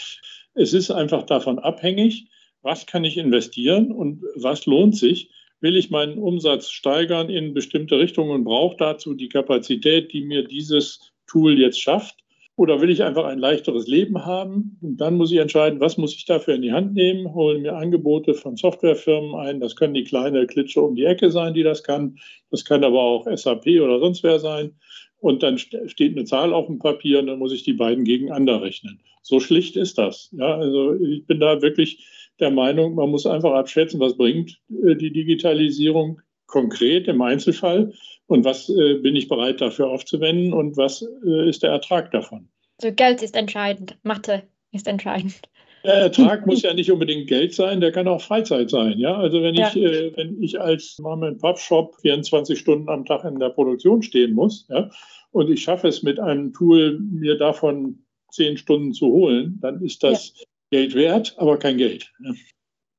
es 0.57 0.73
ist 0.73 0.91
einfach 0.91 1.23
davon 1.23 1.59
abhängig, 1.59 2.27
was 2.61 2.85
kann 2.85 3.03
ich 3.03 3.17
investieren 3.17 3.91
und 3.91 4.23
was 4.35 4.65
lohnt 4.65 4.97
sich. 4.97 5.29
Will 5.61 5.75
ich 5.75 5.89
meinen 5.89 6.17
Umsatz 6.17 6.69
steigern 6.69 7.29
in 7.29 7.53
bestimmte 7.53 7.97
Richtungen 7.97 8.31
und 8.31 8.43
brauche 8.43 8.77
dazu 8.77 9.13
die 9.13 9.29
Kapazität, 9.29 10.11
die 10.11 10.21
mir 10.21 10.43
dieses 10.43 11.11
Tool 11.27 11.59
jetzt 11.59 11.81
schafft? 11.81 12.15
Oder 12.55 12.81
will 12.81 12.89
ich 12.89 13.03
einfach 13.03 13.25
ein 13.25 13.37
leichteres 13.37 13.87
Leben 13.87 14.25
haben? 14.25 14.79
Und 14.81 14.97
dann 14.97 15.15
muss 15.15 15.31
ich 15.31 15.37
entscheiden, 15.37 15.79
was 15.79 15.97
muss 15.97 16.15
ich 16.15 16.25
dafür 16.25 16.55
in 16.55 16.63
die 16.63 16.73
Hand 16.73 16.95
nehmen? 16.95 17.33
Holen 17.35 17.61
mir 17.61 17.75
Angebote 17.75 18.33
von 18.33 18.57
Softwarefirmen 18.57 19.35
ein. 19.35 19.59
Das 19.59 19.75
können 19.75 19.93
die 19.93 20.03
kleine 20.03 20.47
Klitsche 20.47 20.81
um 20.81 20.95
die 20.95 21.05
Ecke 21.05 21.29
sein, 21.29 21.53
die 21.53 21.61
das 21.61 21.83
kann. 21.83 22.17
Das 22.49 22.65
kann 22.65 22.83
aber 22.83 22.99
auch 22.99 23.27
SAP 23.27 23.67
oder 23.67 23.99
sonst 23.99 24.23
wer 24.23 24.39
sein 24.39 24.75
und 25.19 25.43
dann 25.43 25.57
steht 25.57 26.15
eine 26.15 26.25
Zahl 26.25 26.53
auf 26.53 26.67
dem 26.67 26.79
Papier 26.79 27.19
und 27.19 27.27
dann 27.27 27.39
muss 27.39 27.53
ich 27.53 27.63
die 27.63 27.73
beiden 27.73 28.03
gegeneinander 28.03 28.61
rechnen. 28.61 28.99
So 29.21 29.39
schlicht 29.39 29.75
ist 29.75 29.97
das. 29.97 30.29
Ja, 30.31 30.55
also 30.55 30.93
ich 30.93 31.25
bin 31.25 31.39
da 31.39 31.61
wirklich 31.61 32.05
der 32.39 32.51
Meinung, 32.51 32.95
man 32.95 33.09
muss 33.09 33.25
einfach 33.25 33.53
abschätzen, 33.53 33.99
was 33.99 34.15
bringt 34.15 34.59
äh, 34.69 34.95
die 34.95 35.11
Digitalisierung 35.11 36.21
konkret 36.45 37.07
im 37.07 37.21
Einzelfall 37.21 37.93
und 38.27 38.45
was 38.45 38.69
äh, 38.69 38.95
bin 38.95 39.15
ich 39.15 39.27
bereit 39.27 39.59
dafür 39.59 39.89
aufzuwenden 39.89 40.53
und 40.53 40.77
was 40.77 41.05
äh, 41.25 41.49
ist 41.49 41.63
der 41.63 41.71
Ertrag 41.71 42.11
davon. 42.11 42.47
Also 42.81 42.93
Geld 42.93 43.21
ist 43.21 43.35
entscheidend, 43.35 43.97
Mathe 44.03 44.43
ist 44.71 44.87
entscheidend. 44.87 45.41
Der 45.87 45.95
Ertrag 45.95 46.45
muss 46.45 46.63
ja 46.63 46.73
nicht 46.73 46.91
unbedingt 46.91 47.27
Geld 47.27 47.55
sein, 47.55 47.79
der 47.79 47.93
kann 47.93 48.09
auch 48.09 48.21
Freizeit 48.21 48.69
sein. 48.69 48.99
Ja, 48.99 49.15
also 49.15 49.41
wenn 49.41 49.55
ja. 49.55 49.69
ich, 49.69 49.77
äh, 49.77 50.11
wenn 50.17 50.43
ich 50.43 50.59
als 50.59 50.97
Mama 50.99 51.27
and 51.27 51.39
Pop 51.39 51.57
Shop 51.57 51.95
24 52.01 52.59
Stunden 52.59 52.89
am 52.89 53.05
Tag 53.05 53.23
in 53.23 53.39
der 53.39 53.49
Produktion 53.49 54.03
stehen 54.03 54.33
muss, 54.33 54.67
ja, 54.67 54.89
und 55.31 55.49
ich 55.49 55.63
schaffe 55.63 55.87
es 55.87 56.03
mit 56.03 56.19
einem 56.19 56.51
Tool, 56.51 56.99
mir 56.99 57.37
davon 57.37 58.03
zehn 58.31 58.57
Stunden 58.57 58.93
zu 58.93 59.07
holen, 59.07 59.59
dann 59.61 59.81
ist 59.81 60.03
das 60.03 60.33
ja. 60.35 60.45
Geld 60.71 60.93
wert, 60.93 61.35
aber 61.37 61.57
kein 61.57 61.77
Geld. 61.77 62.11
Ja. 62.21 62.33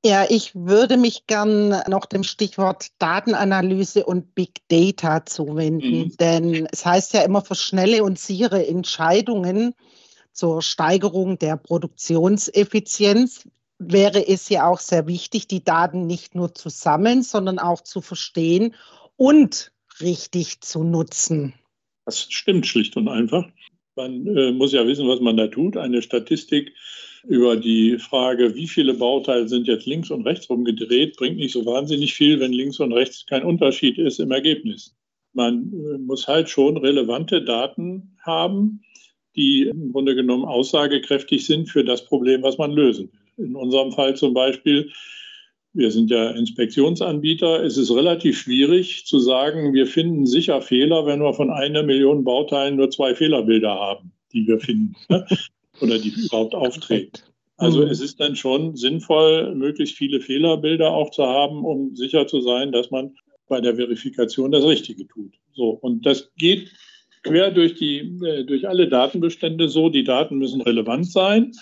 Ja, 0.07 0.25
ich 0.29 0.55
würde 0.55 0.97
mich 0.97 1.27
gern 1.27 1.83
noch 1.89 2.07
dem 2.07 2.23
Stichwort 2.23 2.87
Datenanalyse 3.01 4.07
und 4.07 4.33
Big 4.35 4.61
Data 4.69 5.27
zuwenden, 5.27 5.99
mhm. 5.99 6.17
denn 6.21 6.69
es 6.71 6.87
heißt 6.87 7.15
ja 7.15 7.23
immer 7.23 7.43
für 7.43 7.57
schnelle 7.57 8.05
und 8.05 8.17
sichere 8.19 8.65
Entscheidungen 8.65 9.75
zur 10.39 10.63
Steigerung 10.63 11.37
der 11.37 11.57
Produktionseffizienz 11.57 13.49
wäre 13.81 14.29
es 14.29 14.49
ja 14.49 14.69
auch 14.69 14.79
sehr 14.79 15.09
wichtig, 15.09 15.49
die 15.49 15.65
Daten 15.65 16.07
nicht 16.07 16.37
nur 16.37 16.55
zu 16.55 16.69
sammeln, 16.69 17.25
sondern 17.25 17.59
auch 17.59 17.81
zu 17.81 18.01
verstehen 18.01 18.77
und 19.17 19.73
richtig 20.01 20.61
zu 20.61 20.85
nutzen. 20.85 21.55
Das 22.05 22.23
stimmt 22.31 22.69
schlicht 22.69 22.97
und 22.97 23.09
einfach. 23.09 23.49
Man 23.97 24.29
äh, 24.29 24.53
muss 24.53 24.73
ja 24.73 24.87
wissen, 24.87 25.09
was 25.09 25.19
man 25.19 25.37
da 25.37 25.49
tut. 25.49 25.77
Eine 25.77 26.03
Statistik 26.03 26.73
über 27.25 27.57
die 27.57 27.99
Frage, 27.99 28.55
wie 28.55 28.69
viele 28.69 28.95
Bauteile 28.95 29.49
sind 29.49 29.67
jetzt 29.67 29.87
links 29.87 30.13
und 30.13 30.25
rechts 30.25 30.49
rumgedreht, 30.49 31.17
bringt 31.17 31.39
nicht 31.39 31.53
so 31.53 31.67
wahnsinnig 31.67 32.15
viel, 32.15 32.39
wenn 32.39 32.53
links 32.53 32.79
und 32.79 32.93
rechts 32.93 33.27
kein 33.27 33.43
Unterschied 33.43 33.99
ist 33.99 34.21
im 34.21 34.31
Ergebnis. 34.31 34.95
Man 35.33 35.73
äh, 35.73 35.99
muss 35.99 36.29
halt 36.29 36.49
schon 36.49 36.77
relevante 36.77 37.43
Daten 37.43 38.17
haben, 38.23 38.85
die 39.39 39.69
im 39.69 39.93
Grunde 39.93 40.17
genommen 40.17 40.45
aussagekräftig 40.45 41.47
sind 41.47 41.69
für 41.69 41.85
das 41.85 42.05
Problem, 42.05 42.43
was 42.43 42.59
man 42.59 42.73
lösen 42.73 43.11
will. 43.13 43.47
In 43.47 43.55
unserem 43.55 43.93
Fall 43.93 44.17
zum 44.17 44.35
Beispiel, 44.35 44.91
wir 45.73 45.93
sind 45.93 46.11
ja 46.11 46.31
Inspektionsanbieter, 46.31 47.63
ist 47.63 47.77
es 47.77 47.95
relativ 47.95 48.37
schwierig 48.37 49.07
zu 49.07 49.21
sagen, 49.21 49.73
wir 49.73 49.87
finden 49.87 50.27
sicher 50.27 50.61
Fehler, 50.61 51.07
wenn 51.07 51.21
wir 51.21 51.35
von 51.35 51.51
einer 51.51 51.85
Million 51.85 52.25
Bauteilen 52.25 52.77
nur 52.77 52.91
zwei 52.91 53.15
Fehlerbilder 53.15 53.71
haben, 53.71 54.13
die 54.33 54.47
wir 54.49 54.59
finden. 54.59 54.97
Ne? 55.09 55.25
oder 55.81 55.99
die 56.01 56.09
überhaupt 56.09 56.57
auftreten. 56.57 57.23
Also 57.59 57.85
mhm. 57.85 57.91
es 57.91 58.01
ist 58.01 58.19
dann 58.19 58.35
schon 58.35 58.75
sinnvoll, 58.75 59.55
möglichst 59.55 59.97
viele 59.97 60.21
Fehlerbilder 60.21 60.91
auch 60.91 61.11
zu 61.11 61.25
haben, 61.25 61.65
um 61.65 61.95
sicher 61.95 62.27
zu 62.27 62.41
sein, 62.41 62.73
dass 62.73 62.91
man 62.91 63.15
bei 63.49 63.61
der 63.61 63.77
Verifikation 63.77 64.51
das 64.51 64.65
Richtige 64.65 65.07
tut. 65.07 65.35
So 65.53 65.71
und 65.71 66.05
das 66.07 66.33
geht 66.37 66.73
quer 67.23 67.51
durch 67.51 67.75
die 67.75 67.99
äh, 68.25 68.45
durch 68.45 68.69
alle 68.69 68.89
Datenbestände 68.89 69.69
so. 69.69 69.89
Die 69.89 70.05
Daten 70.05 70.39
müssen 70.39 70.61
relevant 70.61 71.11
sein. 71.11 71.53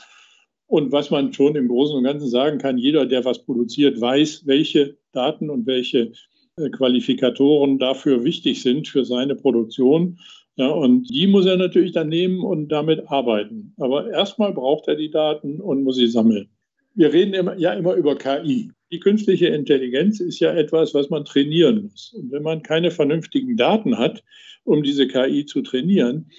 Und 0.69 0.91
was 0.91 1.11
man 1.11 1.33
schon 1.33 1.55
im 1.55 1.69
Großen 1.69 1.97
und 1.97 2.05
Ganzen 2.05 2.29
sagen 2.29 2.59
kann, 2.59 2.77
jeder, 2.77 3.07
der 3.07 3.25
was 3.25 3.45
produziert, 3.45 4.01
weiß, 4.01 4.47
welche 4.47 4.97
Daten 5.13 5.49
und 5.49 5.67
welche 5.67 6.13
äh, 6.57 6.71
Qualifikatoren 6.71 7.79
dafür 7.79 8.25
wichtig 8.25 8.63
sind 8.63 8.89
für 8.89 9.05
seine 9.05 9.37
Produktion. 9.37 10.19
Ja, 10.57 10.69
und 10.69 11.05
die 11.11 11.27
muss 11.27 11.47
er 11.47 11.57
natürlich 11.57 11.93
dann 11.93 12.09
nehmen 12.09 12.41
und 12.41 12.69
damit 12.69 13.09
arbeiten. 13.09 13.75
Aber 13.77 14.11
erstmal 14.11 14.55
braucht 14.55 14.89
er 14.89 14.97
die 14.97 15.11
Daten 15.11 15.61
und 15.61 15.85
muss 15.85 15.97
sie 15.97 16.09
sammeln. 16.09 16.49
Wir 16.95 17.13
reden 17.13 17.35
immer, 17.35 17.57
ja 17.59 17.75
immer 17.75 17.93
über 17.93 18.17
KI. 18.17 18.73
Die 18.93 19.01
künstliche 19.01 19.49
Intelligenz 19.49 20.21
ist 20.21 20.39
ja 20.39 20.53
etwas, 20.55 20.95
was 20.95 21.11
man 21.11 21.25
trainieren 21.25 21.83
muss. 21.83 22.15
Und 22.15 22.31
wenn 22.31 22.43
man 22.43 22.63
keine 22.63 22.91
vernünftigen 22.91 23.57
Daten 23.57 23.99
hat, 23.99 24.23
um 24.65 24.83
diese 24.83 25.09
KI 25.09 25.45
zu 25.47 25.63
trainieren, 25.63 26.31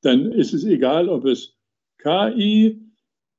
dann 0.00 0.32
ist 0.32 0.54
es 0.54 0.64
egal, 0.64 1.08
ob 1.08 1.26
es 1.26 1.54
KI, 1.98 2.80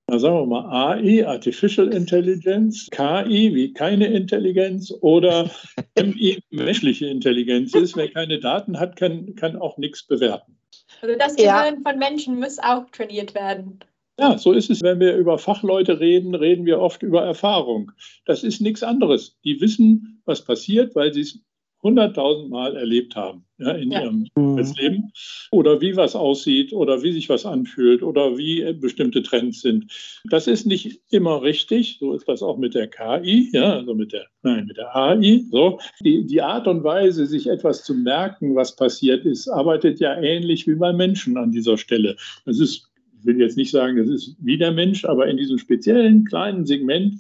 na 0.08 0.20
sagen 0.20 0.36
wir 0.36 0.46
mal 0.46 0.96
AI, 0.96 1.28
Artificial 1.28 1.94
Intelligence, 1.94 2.90
KI 2.92 3.54
wie 3.56 3.74
keine 3.74 4.08
Intelligenz 4.08 4.94
oder 5.02 5.50
MI, 5.98 6.40
menschliche 6.52 7.08
Intelligenz 7.08 7.74
ist. 7.74 7.98
Wer 7.98 8.10
keine 8.10 8.40
Daten 8.40 8.80
hat, 8.80 8.96
kann, 8.96 9.36
kann 9.36 9.56
auch 9.56 9.78
nichts 9.78 10.06
bewerten. 10.06 10.58
Also 11.02 11.18
das 11.18 11.36
Gehirn 11.36 11.76
ja. 11.84 11.92
von 11.92 12.00
Menschen 12.00 12.40
muss 12.40 12.60
auch 12.60 12.90
trainiert 12.92 13.34
werden. 13.36 13.80
Ja, 14.20 14.38
so 14.38 14.52
ist 14.52 14.70
es. 14.70 14.82
Wenn 14.82 15.00
wir 15.00 15.16
über 15.18 15.38
Fachleute 15.38 16.00
reden, 16.00 16.36
reden 16.36 16.66
wir 16.66 16.80
oft 16.80 17.02
über 17.02 17.24
Erfahrung. 17.24 17.92
Das 18.26 18.44
ist 18.44 18.62
nichts 18.62 18.84
anderes. 18.84 19.38
Die 19.44 19.60
wissen, 19.60 20.22
was 20.26 20.44
passiert, 20.44 20.96
weil 20.96 21.14
sie 21.14 21.22
es 21.22 21.40
hunderttausend 21.84 22.50
Mal 22.50 22.78
erlebt 22.78 23.16
haben 23.16 23.46
ja, 23.58 23.72
in 23.72 23.92
ja. 23.92 24.04
ihrem 24.04 24.28
mhm. 24.36 24.74
Leben. 24.78 25.12
Oder 25.52 25.82
wie 25.82 25.96
was 25.96 26.16
aussieht 26.16 26.74
oder 26.74 27.04
wie 27.04 27.12
sich 27.12 27.28
was 27.28 27.46
anfühlt 27.46 28.02
oder 28.02 28.38
wie 28.38 28.74
bestimmte 28.74 29.22
Trends 29.22 29.62
sind. 29.62 29.92
Das 30.30 30.48
ist 30.48 30.66
nicht 30.66 31.02
immer 31.12 31.42
richtig. 31.42 31.98
So 32.00 32.14
ist 32.14 32.28
das 32.28 32.42
auch 32.42 32.58
mit 32.58 32.74
der 32.74 32.88
KI, 32.88 33.50
ja, 33.52 33.74
also 33.76 33.94
mit 33.94 34.14
der, 34.14 34.28
nein, 34.42 34.66
mit 34.66 34.78
der 34.78 34.96
AI. 34.96 35.44
So. 35.52 35.80
Die, 36.02 36.26
die 36.26 36.42
Art 36.42 36.68
und 36.68 36.84
Weise, 36.84 37.26
sich 37.28 37.48
etwas 37.48 37.84
zu 37.84 37.94
merken, 37.94 38.56
was 38.56 38.76
passiert 38.76 39.26
ist, 39.26 39.50
arbeitet 39.50 40.00
ja 40.00 40.16
ähnlich 40.20 40.66
wie 40.68 40.76
bei 40.76 40.94
Menschen 40.94 41.38
an 41.38 41.52
dieser 41.52 41.78
Stelle. 41.78 42.16
Das 42.46 42.60
ist 42.60 42.90
will 43.26 43.40
jetzt 43.40 43.58
nicht 43.58 43.72
sagen, 43.72 43.98
das 43.98 44.08
ist 44.08 44.36
wie 44.40 44.58
der 44.58 44.72
Mensch, 44.72 45.06
aber 45.06 45.28
in 45.28 45.38
diesem 45.38 45.58
speziellen 45.58 46.26
kleinen 46.26 46.66
Segment 46.66 47.16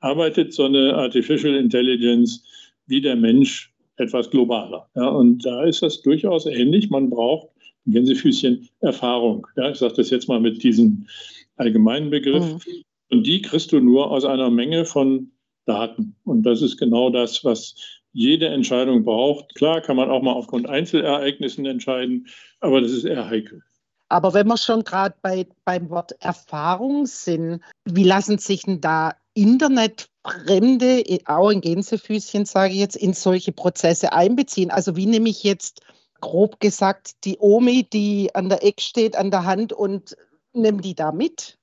arbeitet 0.00 0.52
so 0.52 0.64
eine 0.64 0.94
Artificial 0.94 1.54
Intelligence 1.54 2.44
wie 2.86 3.00
der 3.00 3.16
Mensch 3.16 3.72
etwas 3.96 4.30
globaler. 4.30 4.88
Ja, 4.94 5.08
und 5.08 5.44
da 5.44 5.64
ist 5.64 5.82
das 5.82 6.02
durchaus 6.02 6.46
ähnlich. 6.46 6.90
Man 6.90 7.10
braucht 7.10 7.48
Gänsefüßchen 7.86 8.68
Erfahrung. 8.80 9.46
Ja, 9.56 9.70
ich 9.70 9.78
sage 9.78 9.94
das 9.94 10.10
jetzt 10.10 10.28
mal 10.28 10.40
mit 10.40 10.62
diesem 10.62 11.06
allgemeinen 11.56 12.10
Begriff. 12.10 12.44
Mhm. 12.44 12.82
Und 13.10 13.26
die 13.26 13.42
kriegst 13.42 13.72
du 13.72 13.80
nur 13.80 14.10
aus 14.10 14.24
einer 14.24 14.50
Menge 14.50 14.84
von 14.84 15.30
Daten. 15.64 16.14
Und 16.24 16.44
das 16.44 16.62
ist 16.62 16.76
genau 16.76 17.10
das, 17.10 17.44
was 17.44 17.74
jede 18.12 18.48
Entscheidung 18.48 19.04
braucht. 19.04 19.54
Klar 19.54 19.80
kann 19.80 19.96
man 19.96 20.10
auch 20.10 20.22
mal 20.22 20.32
aufgrund 20.32 20.68
Einzelereignissen 20.68 21.66
entscheiden, 21.66 22.26
aber 22.60 22.80
das 22.80 22.92
ist 22.92 23.04
eher 23.04 23.28
heikel. 23.28 23.62
Aber 24.08 24.32
wenn 24.34 24.46
wir 24.46 24.56
schon 24.56 24.84
gerade 24.84 25.14
bei, 25.20 25.46
beim 25.64 25.90
Wort 25.90 26.12
Erfahrung 26.20 27.06
sind, 27.06 27.60
wie 27.84 28.04
lassen 28.04 28.38
sich 28.38 28.62
denn 28.62 28.80
da 28.80 29.14
Internetfremde, 29.34 31.04
auch 31.26 31.50
in 31.50 31.60
Gänsefüßchen 31.60 32.44
sage 32.46 32.72
ich 32.72 32.80
jetzt, 32.80 32.96
in 32.96 33.12
solche 33.12 33.52
Prozesse 33.52 34.12
einbeziehen? 34.12 34.70
Also 34.70 34.96
wie 34.96 35.06
nehme 35.06 35.28
ich 35.28 35.44
jetzt 35.44 35.82
grob 36.20 36.58
gesagt 36.60 37.24
die 37.24 37.36
Omi, 37.38 37.86
die 37.92 38.34
an 38.34 38.48
der 38.48 38.64
Eck 38.64 38.80
steht, 38.80 39.14
an 39.16 39.30
der 39.30 39.44
Hand 39.44 39.72
und 39.72 40.16
nehme 40.52 40.80
die 40.80 40.94
da 40.94 41.12
mit? 41.12 41.58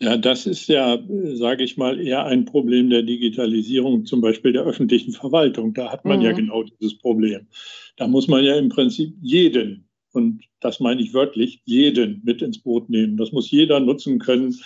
Ja, 0.00 0.16
das 0.16 0.46
ist 0.46 0.68
ja, 0.68 0.98
sage 1.34 1.64
ich 1.64 1.76
mal, 1.76 2.00
eher 2.00 2.24
ein 2.24 2.44
Problem 2.44 2.88
der 2.88 3.02
Digitalisierung, 3.02 4.06
zum 4.06 4.20
Beispiel 4.20 4.52
der 4.52 4.62
öffentlichen 4.62 5.12
Verwaltung. 5.12 5.74
Da 5.74 5.90
hat 5.90 6.04
man 6.04 6.20
mhm. 6.20 6.24
ja 6.24 6.32
genau 6.32 6.62
dieses 6.62 6.96
Problem. 6.98 7.48
Da 7.96 8.06
muss 8.06 8.28
man 8.28 8.44
ja 8.44 8.54
im 8.56 8.68
Prinzip 8.68 9.14
jeden, 9.20 9.87
und 10.18 10.44
das 10.60 10.80
meine 10.80 11.00
ich 11.00 11.14
wörtlich, 11.14 11.62
jeden 11.64 12.20
mit 12.24 12.42
ins 12.42 12.58
Boot 12.58 12.90
nehmen. 12.90 13.16
Das 13.16 13.30
muss 13.30 13.50
jeder 13.50 13.78
nutzen 13.78 14.18
können, 14.18 14.58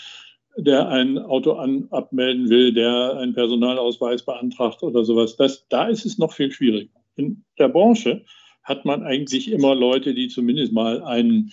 der 0.56 0.88
ein 0.88 1.18
Auto 1.18 1.52
an, 1.52 1.88
abmelden 1.90 2.48
will, 2.48 2.72
der 2.72 3.18
einen 3.18 3.34
Personalausweis 3.34 4.24
beantragt 4.24 4.82
oder 4.82 5.04
sowas. 5.04 5.36
Das, 5.36 5.66
da 5.68 5.88
ist 5.88 6.06
es 6.06 6.18
noch 6.18 6.32
viel 6.32 6.50
schwieriger. 6.50 6.90
In 7.16 7.44
der 7.58 7.68
Branche 7.68 8.24
hat 8.62 8.84
man 8.84 9.02
eigentlich 9.02 9.50
immer 9.50 9.74
Leute, 9.74 10.14
die 10.14 10.28
zumindest 10.28 10.72
mal 10.72 11.02
einen 11.02 11.52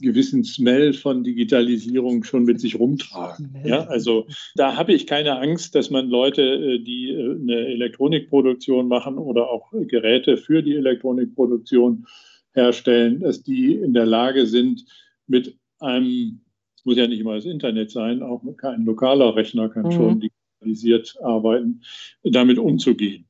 gewissen 0.00 0.44
Smell 0.44 0.92
von 0.92 1.24
Digitalisierung 1.24 2.24
schon 2.24 2.44
mit 2.44 2.60
sich 2.60 2.78
rumtragen. 2.78 3.54
Ja, 3.64 3.84
also 3.84 4.26
da 4.54 4.76
habe 4.76 4.92
ich 4.92 5.06
keine 5.06 5.38
Angst, 5.38 5.74
dass 5.74 5.90
man 5.90 6.08
Leute, 6.08 6.42
äh, 6.42 6.78
die 6.78 7.10
äh, 7.10 7.34
eine 7.34 7.66
Elektronikproduktion 7.66 8.88
machen 8.88 9.18
oder 9.18 9.50
auch 9.50 9.72
Geräte 9.72 10.36
für 10.36 10.62
die 10.62 10.76
Elektronikproduktion 10.76 12.06
herstellen, 12.52 13.20
dass 13.20 13.42
die 13.42 13.74
in 13.74 13.94
der 13.94 14.06
Lage 14.06 14.46
sind, 14.46 14.84
mit 15.26 15.56
einem 15.78 16.40
es 16.80 16.86
muss 16.86 16.96
ja 16.96 17.06
nicht 17.06 17.20
immer 17.20 17.34
das 17.34 17.44
Internet 17.44 17.90
sein, 17.90 18.22
auch 18.22 18.42
ein 18.62 18.84
lokaler 18.86 19.36
Rechner 19.36 19.68
kann 19.68 19.84
mhm. 19.84 19.92
schon 19.92 20.20
digitalisiert 20.20 21.14
arbeiten, 21.22 21.82
damit 22.22 22.58
umzugehen. 22.58 23.26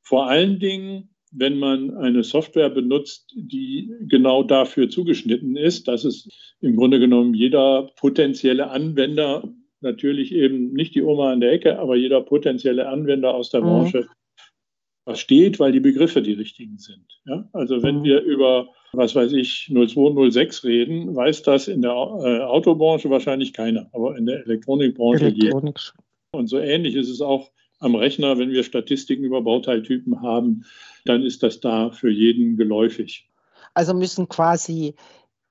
Vor 0.00 0.28
allen 0.28 0.60
Dingen, 0.60 1.08
wenn 1.32 1.58
man 1.58 1.96
eine 1.96 2.22
Software 2.22 2.70
benutzt, 2.70 3.32
die 3.34 3.92
genau 4.02 4.44
dafür 4.44 4.88
zugeschnitten 4.88 5.56
ist, 5.56 5.88
dass 5.88 6.04
es 6.04 6.28
im 6.60 6.76
Grunde 6.76 7.00
genommen 7.00 7.34
jeder 7.34 7.90
potenzielle 7.96 8.70
Anwender, 8.70 9.42
natürlich 9.80 10.32
eben 10.32 10.72
nicht 10.72 10.94
die 10.94 11.02
Oma 11.02 11.32
an 11.32 11.40
der 11.40 11.50
Ecke, 11.50 11.80
aber 11.80 11.96
jeder 11.96 12.20
potenzielle 12.20 12.88
Anwender 12.88 13.34
aus 13.34 13.50
der 13.50 13.62
mhm. 13.62 14.04
Branche 15.04 15.14
versteht, 15.14 15.60
weil 15.60 15.72
die 15.72 15.80
Begriffe 15.80 16.22
die 16.22 16.32
richtigen 16.32 16.78
sind. 16.78 17.20
Ja? 17.26 17.48
Also 17.52 17.82
wenn 17.82 18.00
mhm. 18.00 18.04
wir 18.04 18.20
über 18.22 18.68
was 18.92 19.14
weiß 19.14 19.32
ich, 19.32 19.70
0206 19.72 20.64
reden, 20.64 21.16
weiß 21.16 21.42
das 21.42 21.68
in 21.68 21.82
der 21.82 21.90
äh, 21.90 22.40
Autobranche 22.40 23.10
wahrscheinlich 23.10 23.52
keiner, 23.52 23.88
aber 23.92 24.16
in 24.16 24.26
der 24.26 24.44
Elektronikbranche 24.44 25.26
Elektronik. 25.26 25.80
Und 26.32 26.48
so 26.48 26.58
ähnlich 26.58 26.94
ist 26.94 27.08
es 27.08 27.20
auch 27.20 27.50
am 27.80 27.94
Rechner, 27.94 28.38
wenn 28.38 28.50
wir 28.50 28.62
Statistiken 28.62 29.24
über 29.24 29.42
Bauteiltypen 29.42 30.22
haben, 30.22 30.64
dann 31.04 31.22
ist 31.22 31.42
das 31.42 31.60
da 31.60 31.90
für 31.90 32.10
jeden 32.10 32.56
geläufig. 32.56 33.28
Also 33.74 33.94
müssen 33.94 34.28
quasi 34.28 34.94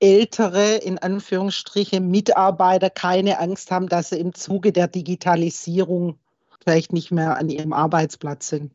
ältere, 0.00 0.76
in 0.76 0.98
Anführungsstrichen, 0.98 2.10
Mitarbeiter 2.10 2.90
keine 2.90 3.38
Angst 3.38 3.70
haben, 3.70 3.88
dass 3.88 4.10
sie 4.10 4.18
im 4.18 4.34
Zuge 4.34 4.72
der 4.72 4.88
Digitalisierung 4.88 6.18
vielleicht 6.62 6.92
nicht 6.92 7.10
mehr 7.10 7.36
an 7.36 7.50
ihrem 7.50 7.72
Arbeitsplatz 7.72 8.48
sind. 8.48 8.72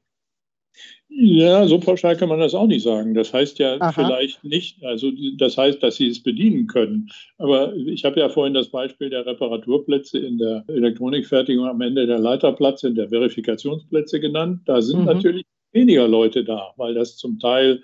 Ja, 1.11 1.67
so 1.67 1.79
pauschal 1.79 2.15
kann 2.15 2.29
man 2.29 2.39
das 2.39 2.53
auch 2.53 2.67
nicht 2.67 2.83
sagen. 2.83 3.15
Das 3.15 3.33
heißt 3.33 3.57
ja 3.57 3.77
Aha. 3.79 3.91
vielleicht 3.91 4.43
nicht, 4.43 4.83
also 4.83 5.11
das 5.37 5.57
heißt, 5.57 5.81
dass 5.81 5.95
sie 5.95 6.07
es 6.07 6.21
bedienen 6.21 6.67
können. 6.67 7.09
Aber 7.39 7.75
ich 7.75 8.05
habe 8.05 8.19
ja 8.19 8.29
vorhin 8.29 8.53
das 8.53 8.69
Beispiel 8.69 9.09
der 9.09 9.25
Reparaturplätze 9.25 10.19
in 10.19 10.37
der 10.37 10.63
Elektronikfertigung 10.67 11.65
am 11.65 11.81
Ende 11.81 12.05
der 12.05 12.19
Leiterplätze, 12.19 12.93
der 12.93 13.09
Verifikationsplätze 13.09 14.19
genannt. 14.19 14.61
Da 14.65 14.81
sind 14.81 14.99
mhm. 14.99 15.05
natürlich 15.05 15.45
weniger 15.71 16.07
Leute 16.07 16.43
da, 16.43 16.73
weil 16.77 16.93
das 16.93 17.17
zum 17.17 17.39
Teil 17.39 17.81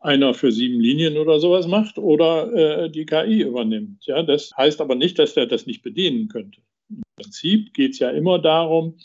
einer 0.00 0.34
für 0.34 0.52
sieben 0.52 0.80
Linien 0.80 1.18
oder 1.18 1.40
sowas 1.40 1.66
macht 1.66 1.98
oder 1.98 2.52
äh, 2.52 2.90
die 2.90 3.06
KI 3.06 3.42
übernimmt. 3.42 4.06
Ja, 4.06 4.22
das 4.22 4.50
heißt 4.56 4.80
aber 4.80 4.94
nicht, 4.94 5.18
dass 5.18 5.36
er 5.36 5.46
das 5.46 5.66
nicht 5.66 5.82
bedienen 5.82 6.28
könnte. 6.28 6.60
Im 6.88 7.02
Prinzip 7.16 7.74
geht 7.74 7.92
es 7.92 7.98
ja 7.98 8.10
immer 8.10 8.38
darum, 8.38 8.98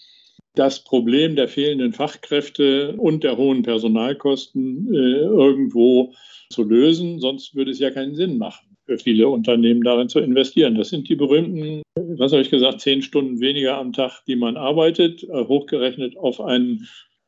das 0.56 0.84
Problem 0.84 1.36
der 1.36 1.48
fehlenden 1.48 1.94
Fachkräfte 1.94 2.96
und 2.98 3.24
der 3.24 3.38
hohen 3.38 3.64
Personalkosten 3.64 4.94
äh, 4.94 5.20
irgendwo 5.22 6.14
zu 6.50 6.64
lösen. 6.64 7.20
Sonst 7.20 7.56
würde 7.56 7.72
es 7.72 7.80
ja 7.80 7.92
keinen 7.92 8.16
Sinn 8.16 8.38
machen, 8.38 8.76
für 8.86 8.98
viele 8.98 9.30
Unternehmen 9.30 9.84
darin 9.84 10.10
zu 10.10 10.20
investieren. 10.20 10.76
Das 10.76 10.90
sind 10.90 11.08
die 11.08 11.16
berühmten, 11.16 11.82
was 11.96 12.34
habe 12.34 12.42
ich 12.42 12.50
gesagt, 12.50 12.82
zehn 12.82 13.02
Stunden 13.02 13.40
weniger 13.40 13.78
am 13.78 13.94
Tag, 13.94 14.24
die 14.28 14.36
man 14.36 14.58
arbeitet, 14.58 15.24
äh, 15.24 15.46
hochgerechnet 15.46 16.18
auf 16.18 16.42
ein, 16.42 16.88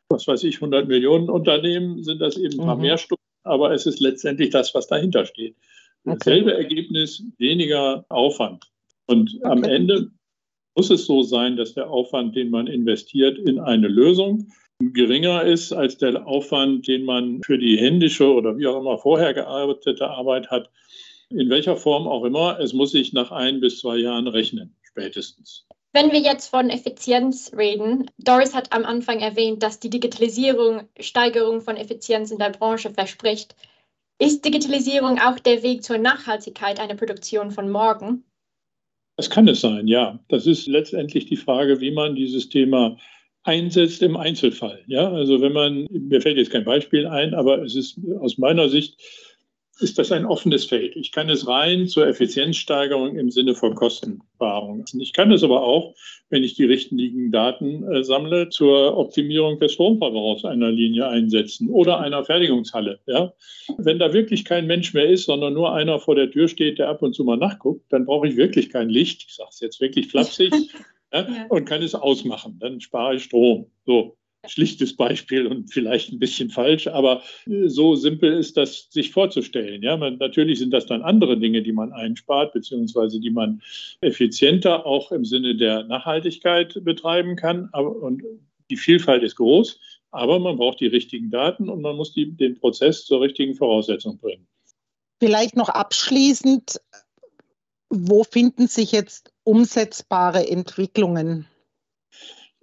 was 0.09 0.27
weiß 0.27 0.43
ich, 0.43 0.55
100 0.55 0.87
Millionen 0.87 1.29
Unternehmen 1.29 2.03
sind 2.03 2.19
das 2.19 2.37
eben 2.37 2.59
ein 2.59 2.65
paar 2.65 2.75
mhm. 2.75 2.81
mehr 2.81 2.97
Stunden, 2.97 3.23
aber 3.43 3.73
es 3.73 3.85
ist 3.85 4.01
letztendlich 4.01 4.49
das, 4.49 4.75
was 4.75 4.87
dahinter 4.87 5.25
steht. 5.25 5.55
Dasselbe 6.03 6.51
okay. 6.51 6.63
Ergebnis, 6.63 7.23
weniger 7.37 8.05
Aufwand. 8.09 8.65
Und 9.05 9.35
okay. 9.35 9.45
am 9.45 9.63
Ende 9.63 10.11
muss 10.75 10.89
es 10.89 11.05
so 11.05 11.23
sein, 11.23 11.55
dass 11.55 11.73
der 11.73 11.89
Aufwand, 11.89 12.35
den 12.35 12.49
man 12.49 12.67
investiert 12.67 13.37
in 13.37 13.59
eine 13.59 13.87
Lösung, 13.87 14.51
geringer 14.79 15.43
ist 15.43 15.71
als 15.71 15.97
der 15.97 16.27
Aufwand, 16.27 16.87
den 16.87 17.05
man 17.05 17.41
für 17.43 17.57
die 17.57 17.77
händische 17.77 18.31
oder 18.31 18.57
wie 18.57 18.67
auch 18.67 18.79
immer 18.79 18.97
vorher 18.97 19.33
gearbeitete 19.33 20.09
Arbeit 20.09 20.49
hat. 20.49 20.69
In 21.29 21.49
welcher 21.49 21.77
Form 21.77 22.07
auch 22.07 22.23
immer, 22.25 22.59
es 22.59 22.73
muss 22.73 22.91
sich 22.91 23.13
nach 23.13 23.31
ein 23.31 23.59
bis 23.59 23.79
zwei 23.79 23.97
Jahren 23.97 24.27
rechnen, 24.27 24.75
spätestens. 24.83 25.65
Wenn 25.93 26.11
wir 26.11 26.19
jetzt 26.19 26.47
von 26.47 26.71
Effizienz 26.71 27.51
reden, 27.55 28.09
Doris 28.17 28.55
hat 28.55 28.73
am 28.73 28.83
Anfang 28.83 29.19
erwähnt, 29.19 29.61
dass 29.61 29.79
die 29.79 29.91
Digitalisierung 29.91 30.87
Steigerung 30.99 31.61
von 31.61 31.77
Effizienz 31.77 32.31
in 32.31 32.39
der 32.39 32.49
Branche 32.49 32.89
verspricht. 32.89 33.55
Ist 34.19 34.43
Digitalisierung 34.43 35.19
auch 35.19 35.39
der 35.39 35.61
Weg 35.61 35.83
zur 35.83 35.99
Nachhaltigkeit 35.99 36.79
einer 36.79 36.95
Produktion 36.95 37.51
von 37.51 37.69
morgen? 37.69 38.23
Das 39.15 39.29
kann 39.29 39.47
es 39.47 39.61
sein, 39.61 39.87
ja. 39.87 40.19
Das 40.27 40.47
ist 40.47 40.67
letztendlich 40.67 41.25
die 41.25 41.35
Frage, 41.35 41.79
wie 41.81 41.91
man 41.91 42.15
dieses 42.15 42.49
Thema 42.49 42.97
einsetzt 43.43 44.01
im 44.01 44.17
Einzelfall. 44.17 44.83
Ja, 44.87 45.11
also 45.11 45.41
wenn 45.41 45.53
man, 45.53 45.87
mir 45.91 46.21
fällt 46.21 46.37
jetzt 46.37 46.51
kein 46.51 46.63
Beispiel 46.63 47.05
ein, 47.05 47.33
aber 47.33 47.61
es 47.61 47.75
ist 47.75 47.99
aus 48.19 48.37
meiner 48.37 48.69
Sicht 48.69 48.99
ist 49.79 49.97
das 49.97 50.11
ein 50.11 50.25
offenes 50.25 50.65
Feld. 50.65 50.95
Ich 50.95 51.11
kann 51.11 51.29
es 51.29 51.47
rein 51.47 51.87
zur 51.87 52.07
Effizienzsteigerung 52.07 53.15
im 53.17 53.31
Sinne 53.31 53.55
von 53.55 53.73
Kostenwahrung. 53.73 54.85
Ich 54.99 55.13
kann 55.13 55.31
es 55.31 55.43
aber 55.43 55.63
auch, 55.63 55.95
wenn 56.29 56.43
ich 56.43 56.53
die 56.53 56.65
richtigen 56.65 57.31
Daten 57.31 57.83
äh, 57.91 58.03
sammle, 58.03 58.49
zur 58.49 58.97
Optimierung 58.97 59.59
des 59.59 59.73
Stromverbrauchs 59.73 60.45
einer 60.45 60.71
Linie 60.71 61.07
einsetzen 61.07 61.69
oder 61.69 61.99
einer 61.99 62.23
Fertigungshalle. 62.23 62.99
Ja? 63.07 63.33
Wenn 63.77 63.99
da 63.99 64.13
wirklich 64.13 64.45
kein 64.45 64.67
Mensch 64.67 64.93
mehr 64.93 65.09
ist, 65.09 65.25
sondern 65.25 65.53
nur 65.53 65.73
einer 65.73 65.99
vor 65.99 66.15
der 66.15 66.29
Tür 66.29 66.47
steht, 66.47 66.77
der 66.77 66.89
ab 66.89 67.01
und 67.01 67.13
zu 67.13 67.23
mal 67.23 67.37
nachguckt, 67.37 67.91
dann 67.91 68.05
brauche 68.05 68.27
ich 68.27 68.37
wirklich 68.37 68.69
kein 68.69 68.89
Licht. 68.89 69.25
Ich 69.27 69.35
sage 69.35 69.49
es 69.51 69.59
jetzt 69.59 69.81
wirklich 69.81 70.07
flapsig. 70.07 70.53
ja, 71.13 71.27
und 71.49 71.65
kann 71.65 71.81
es 71.81 71.95
ausmachen. 71.95 72.57
Dann 72.59 72.79
spare 72.79 73.15
ich 73.15 73.23
Strom. 73.23 73.71
So 73.85 74.17
schlichtes 74.47 74.95
Beispiel 74.95 75.47
und 75.47 75.71
vielleicht 75.71 76.11
ein 76.11 76.19
bisschen 76.19 76.49
falsch, 76.49 76.87
aber 76.87 77.21
äh, 77.47 77.67
so 77.67 77.95
simpel 77.95 78.33
ist 78.33 78.57
das, 78.57 78.87
sich 78.89 79.11
vorzustellen. 79.11 79.81
Ja, 79.81 79.97
man, 79.97 80.17
natürlich 80.17 80.59
sind 80.59 80.71
das 80.71 80.85
dann 80.85 81.01
andere 81.01 81.37
Dinge, 81.37 81.61
die 81.61 81.71
man 81.71 81.93
einspart, 81.93 82.53
beziehungsweise 82.53 83.19
die 83.19 83.29
man 83.29 83.61
effizienter 84.01 84.85
auch 84.85 85.11
im 85.11 85.25
Sinne 85.25 85.55
der 85.55 85.83
Nachhaltigkeit 85.83 86.83
betreiben 86.83 87.35
kann. 87.35 87.69
Aber, 87.71 87.95
und 87.95 88.23
die 88.69 88.77
Vielfalt 88.77 89.23
ist 89.23 89.35
groß, 89.35 89.79
aber 90.11 90.39
man 90.39 90.57
braucht 90.57 90.79
die 90.79 90.87
richtigen 90.87 91.29
Daten 91.29 91.69
und 91.69 91.81
man 91.81 91.95
muss 91.95 92.13
die, 92.13 92.31
den 92.31 92.59
Prozess 92.59 93.05
zur 93.05 93.21
richtigen 93.21 93.55
Voraussetzung 93.55 94.17
bringen. 94.17 94.47
Vielleicht 95.19 95.55
noch 95.55 95.69
abschließend, 95.69 96.81
wo 97.89 98.23
finden 98.23 98.67
sich 98.67 98.91
jetzt 98.91 99.31
umsetzbare 99.43 100.49
Entwicklungen? 100.49 101.47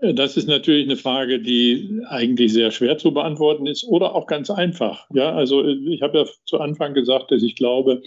Das 0.03 0.37
ist 0.37 0.49
natürlich 0.49 0.87
eine 0.87 0.97
Frage, 0.97 1.41
die 1.41 2.01
eigentlich 2.09 2.53
sehr 2.53 2.71
schwer 2.71 2.97
zu 2.97 3.13
beantworten 3.13 3.67
ist 3.67 3.85
oder 3.85 4.15
auch 4.15 4.27
ganz 4.27 4.51
einfach. 4.51 5.07
Ja, 5.13 5.33
also 5.33 5.67
ich 5.67 6.01
habe 6.01 6.19
ja 6.19 6.27
zu 6.45 6.59
Anfang 6.59 6.95
gesagt, 6.95 7.31
dass 7.31 7.43
ich 7.43 7.55
glaube, 7.55 8.03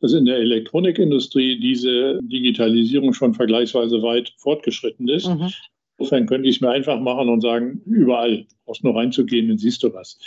dass 0.00 0.12
in 0.12 0.24
der 0.24 0.36
Elektronikindustrie 0.36 1.58
diese 1.58 2.18
Digitalisierung 2.22 3.12
schon 3.12 3.34
vergleichsweise 3.34 4.02
weit 4.02 4.32
fortgeschritten 4.38 5.08
ist. 5.08 5.28
Mhm. 5.28 5.50
Insofern 5.98 6.26
könnte 6.26 6.48
ich 6.48 6.56
es 6.56 6.60
mir 6.60 6.70
einfach 6.70 7.00
machen 7.00 7.28
und 7.28 7.40
sagen, 7.40 7.80
überall 7.86 8.46
brauchst 8.64 8.84
nur 8.84 8.96
reinzugehen, 8.96 9.48
dann 9.48 9.58
siehst 9.58 9.82
du 9.82 9.92
was. 9.94 10.18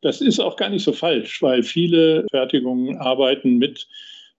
Das 0.00 0.20
ist 0.20 0.40
auch 0.40 0.56
gar 0.56 0.70
nicht 0.70 0.84
so 0.84 0.92
falsch, 0.92 1.42
weil 1.42 1.62
viele 1.62 2.24
Fertigungen 2.30 2.96
arbeiten 2.96 3.58
mit 3.58 3.86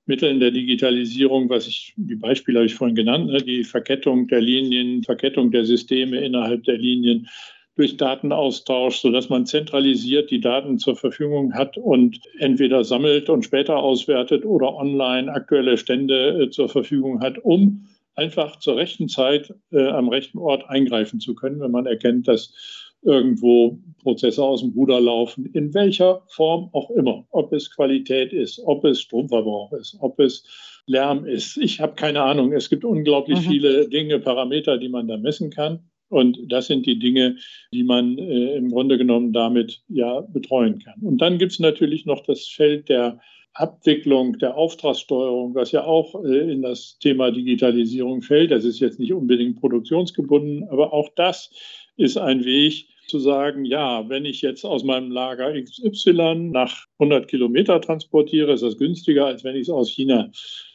Mitteln 0.10 0.40
der 0.40 0.50
Digitalisierung, 0.50 1.50
was 1.50 1.68
ich, 1.68 1.94
die 1.96 2.16
Beispiele 2.16 2.58
habe 2.58 2.66
ich 2.66 2.74
vorhin 2.74 2.96
genannt, 2.96 3.28
ne, 3.28 3.38
die 3.38 3.64
Verkettung 3.64 4.28
der 4.28 4.42
Linien, 4.42 5.04
Verkettung 5.04 5.52
der 5.52 5.66
Systeme 5.66 6.20
innerhalb 6.20 6.64
der 6.64 6.80
Linien 6.80 7.30
durch 7.76 7.96
Datenaustausch, 7.96 8.98
sodass 8.98 9.30
man 9.30 9.46
zentralisiert 9.46 10.32
die 10.32 10.42
Daten 10.42 10.80
zur 10.80 10.96
Verfügung 10.96 11.54
hat 11.54 11.78
und 11.78 12.20
entweder 12.40 12.84
sammelt 12.84 13.30
und 13.30 13.44
später 13.44 13.78
auswertet 13.78 14.46
oder 14.46 14.74
online 14.74 15.32
aktuelle 15.32 15.78
Stände 15.78 16.42
äh, 16.42 16.50
zur 16.50 16.70
Verfügung 16.70 17.22
hat, 17.22 17.38
um 17.38 17.86
einfach 18.16 18.58
zur 18.58 18.78
rechten 18.78 19.10
Zeit 19.10 19.54
äh, 19.72 19.90
am 19.90 20.10
rechten 20.10 20.40
Ort 20.40 20.68
eingreifen 20.68 21.20
zu 21.20 21.36
können, 21.36 21.60
wenn 21.62 21.72
man 21.72 21.86
erkennt, 21.86 22.28
dass 22.28 22.89
irgendwo 23.02 23.80
Prozesse 24.02 24.44
aus 24.44 24.62
dem 24.62 24.72
Ruder 24.72 25.00
laufen, 25.00 25.46
in 25.54 25.74
welcher 25.74 26.22
Form 26.28 26.70
auch 26.74 26.90
immer. 26.92 27.26
Ob 27.32 27.54
es 27.54 27.74
Qualität 27.74 28.34
ist, 28.34 28.62
ob 28.66 28.86
es 28.86 29.02
Stromverbrauch 29.02 29.74
ist, 29.74 29.98
ob 30.00 30.20
es 30.20 30.44
Lärm 30.86 31.26
ist. 31.26 31.58
Ich 31.58 31.80
habe 31.80 31.94
keine 31.96 32.24
Ahnung. 32.24 32.52
Es 32.54 32.70
gibt 32.70 32.84
unglaublich 32.84 33.40
mhm. 33.42 33.50
viele 33.50 33.90
Dinge, 33.90 34.20
Parameter, 34.20 34.78
die 34.78 34.90
man 34.90 35.08
da 35.08 35.18
messen 35.18 35.52
kann. 35.52 35.80
Und 36.10 36.40
das 36.48 36.66
sind 36.68 36.88
die 36.88 36.98
Dinge, 36.98 37.38
die 37.72 37.84
man 37.84 38.18
äh, 38.18 38.56
im 38.56 38.70
Grunde 38.72 38.98
genommen 38.98 39.32
damit 39.32 39.84
ja 39.88 40.22
betreuen 40.22 40.80
kann. 40.80 41.00
Und 41.02 41.20
dann 41.20 41.38
gibt 41.38 41.52
es 41.52 41.60
natürlich 41.60 42.06
noch 42.06 42.24
das 42.24 42.48
Feld 42.48 42.90
der 42.90 43.20
Abwicklung, 43.54 44.40
der 44.40 44.56
Auftragssteuerung, 44.58 45.54
was 45.54 45.72
ja 45.72 45.84
auch 45.84 46.24
äh, 46.24 46.52
in 46.52 46.64
das 46.64 46.98
Thema 47.00 47.30
Digitalisierung 47.30 48.24
fällt. 48.24 48.52
Das 48.52 48.66
ist 48.66 48.80
jetzt 48.80 49.00
nicht 49.00 49.14
unbedingt 49.14 49.60
produktionsgebunden, 49.60 50.68
aber 50.70 50.94
auch 50.94 51.10
das 51.16 51.52
ist 52.00 52.18
ein 52.18 52.46
Weg 52.46 52.88
zu 53.08 53.20
sagen, 53.20 53.66
ja, 53.66 54.08
wenn 54.08 54.26
ich 54.26 54.42
jetzt 54.42 54.64
aus 54.64 54.84
meinem 54.84 55.12
Lager 55.12 55.52
XY 55.62 56.50
nach 56.52 56.86
100 57.00 57.28
Kilometer 57.28 57.82
transportiere, 57.82 58.54
ist 58.54 58.64
das 58.64 58.78
günstiger, 58.78 59.26
als 59.26 59.44
wenn 59.44 59.56
ich 59.56 59.64
es 59.64 59.70
aus 59.70 59.90
China 59.90 60.30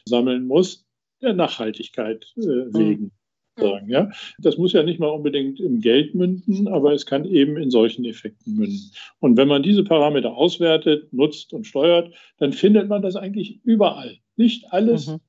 sammeln 0.05 0.45
muss, 0.45 0.85
der 1.21 1.33
Nachhaltigkeit 1.33 2.31
äh, 2.37 2.41
hm. 2.41 2.73
wegen. 2.73 3.11
Sagen, 3.57 3.87
ja? 3.87 4.11
Das 4.39 4.57
muss 4.57 4.73
ja 4.73 4.83
nicht 4.83 4.99
mal 4.99 5.07
unbedingt 5.07 5.61
im 5.61 5.79
Geld 5.79 6.13
münden, 6.13 6.67
aber 6.67 6.91
es 6.91 7.05
kann 7.05 7.23
eben 7.23 7.55
in 7.55 7.71
solchen 7.71 8.03
Effekten 8.03 8.55
münden. 8.55 8.91
Und 9.21 9.37
wenn 9.37 9.47
man 9.47 9.63
diese 9.63 9.85
Parameter 9.85 10.35
auswertet, 10.35 11.13
nutzt 11.13 11.53
und 11.53 11.65
steuert, 11.65 12.13
dann 12.37 12.51
findet 12.51 12.89
man 12.89 13.01
das 13.01 13.15
eigentlich 13.15 13.61
überall. 13.63 14.17
Nicht 14.35 14.73
alles, 14.73 15.07
mhm. 15.07 15.21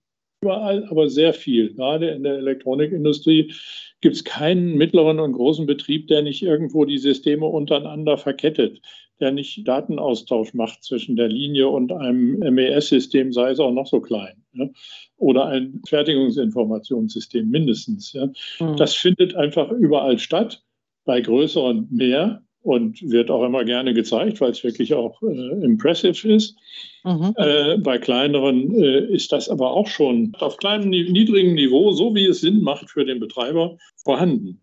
Überall, 0.47 0.85
aber 0.85 1.09
sehr 1.09 1.35
viel. 1.35 1.75
Gerade 1.75 2.11
in 2.11 2.23
der 2.23 2.37
Elektronikindustrie 2.37 3.53
gibt 4.01 4.15
es 4.15 4.25
keinen 4.25 4.77
mittleren 4.77 5.19
und 5.19 5.33
großen 5.33 5.67
Betrieb, 5.67 6.07
der 6.07 6.23
nicht 6.23 6.43
irgendwo 6.43 6.85
die 6.85 6.99
Systeme 6.99 7.47
untereinander 7.47 8.17
verkettet, 8.17 8.81
der 9.19 9.33
nicht 9.33 9.67
Datenaustausch 9.67 10.55
macht 10.55 10.85
zwischen 10.85 11.17
der 11.17 11.29
Linie 11.29 11.69
und 11.69 11.93
einem 11.93 12.39
MES-System, 12.39 13.33
sei 13.33 13.51
es 13.51 13.59
auch 13.59 13.73
noch 13.73 13.89
so 13.89 14.01
klein. 14.01 14.45
Ja? 14.53 14.69
Oder 15.17 15.47
ein 15.47 15.83
Fertigungsinformationssystem 15.89 17.49
mindestens. 17.51 18.13
Ja? 18.13 18.27
Mhm. 18.61 18.77
Das 18.77 18.95
findet 18.95 19.35
einfach 19.35 19.73
überall 19.73 20.19
statt, 20.21 20.63
bei 21.05 21.21
größeren 21.21 21.89
mehr 21.91 22.46
und 22.66 23.00
wird 23.09 23.31
auch 23.31 23.44
immer 23.44 23.64
gerne 23.64 23.94
gezeigt, 23.94 24.40
weil 24.40 24.50
es 24.50 24.64
wirklich 24.64 24.92
auch 24.92 25.22
äh, 25.22 25.64
impressive 25.64 26.29
ist. 26.29 26.57
Mhm. 27.05 27.33
Äh, 27.37 27.79
bei 27.79 27.96
kleineren 27.98 28.74
äh, 28.74 29.07
ist 29.07 29.31
das 29.31 29.48
aber 29.48 29.70
auch 29.70 29.87
schon 29.87 30.33
auf 30.40 30.57
kleinem, 30.57 30.90
niedrigem 30.90 31.55
Niveau, 31.55 31.92
so 31.92 32.12
wie 32.16 32.26
es 32.26 32.40
Sinn 32.40 32.62
macht 32.62 32.90
für 32.90 33.05
den 33.05 33.20
Betreiber, 33.20 33.79
vorhanden. 34.02 34.61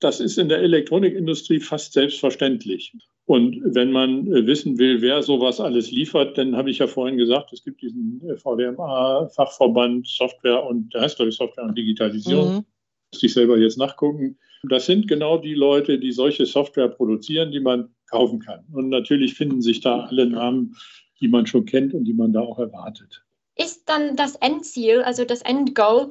Das 0.00 0.20
ist 0.20 0.38
in 0.38 0.48
der 0.48 0.60
Elektronikindustrie 0.60 1.60
fast 1.60 1.92
selbstverständlich. 1.92 2.94
Und 3.26 3.60
wenn 3.62 3.92
man 3.92 4.26
äh, 4.28 4.46
wissen 4.46 4.78
will, 4.78 5.02
wer 5.02 5.22
sowas 5.22 5.60
alles 5.60 5.90
liefert, 5.90 6.38
dann 6.38 6.56
habe 6.56 6.70
ich 6.70 6.78
ja 6.78 6.86
vorhin 6.86 7.18
gesagt, 7.18 7.52
es 7.52 7.62
gibt 7.62 7.82
diesen 7.82 8.22
äh, 8.26 8.38
VDMA-Fachverband 8.38 10.08
Software 10.08 10.64
und, 10.64 10.94
der 10.94 11.02
heißt 11.02 11.16
glaube 11.16 11.28
ich 11.28 11.36
Software 11.36 11.64
und 11.64 11.76
Digitalisierung. 11.76 12.48
Mhm. 12.48 12.64
Muss 13.12 13.22
ich 13.22 13.34
selber 13.34 13.58
jetzt 13.58 13.76
nachgucken 13.76 14.38
Das 14.68 14.86
sind 14.86 15.08
genau 15.08 15.38
die 15.38 15.54
Leute, 15.54 15.98
die 15.98 16.12
solche 16.12 16.46
Software 16.46 16.88
produzieren, 16.88 17.50
die 17.50 17.60
man 17.60 17.94
kaufen 18.08 18.38
kann. 18.38 18.64
Und 18.72 18.88
natürlich 18.90 19.34
finden 19.34 19.62
sich 19.62 19.80
da 19.80 20.04
alle 20.04 20.26
Namen, 20.26 20.76
die 21.20 21.28
man 21.28 21.46
schon 21.46 21.64
kennt 21.64 21.94
und 21.94 22.04
die 22.04 22.12
man 22.12 22.32
da 22.32 22.40
auch 22.40 22.58
erwartet. 22.58 23.24
Ist 23.56 23.88
dann 23.88 24.16
das 24.16 24.36
Endziel, 24.36 25.02
also 25.02 25.24
das 25.24 25.42
Endgoal, 25.42 26.10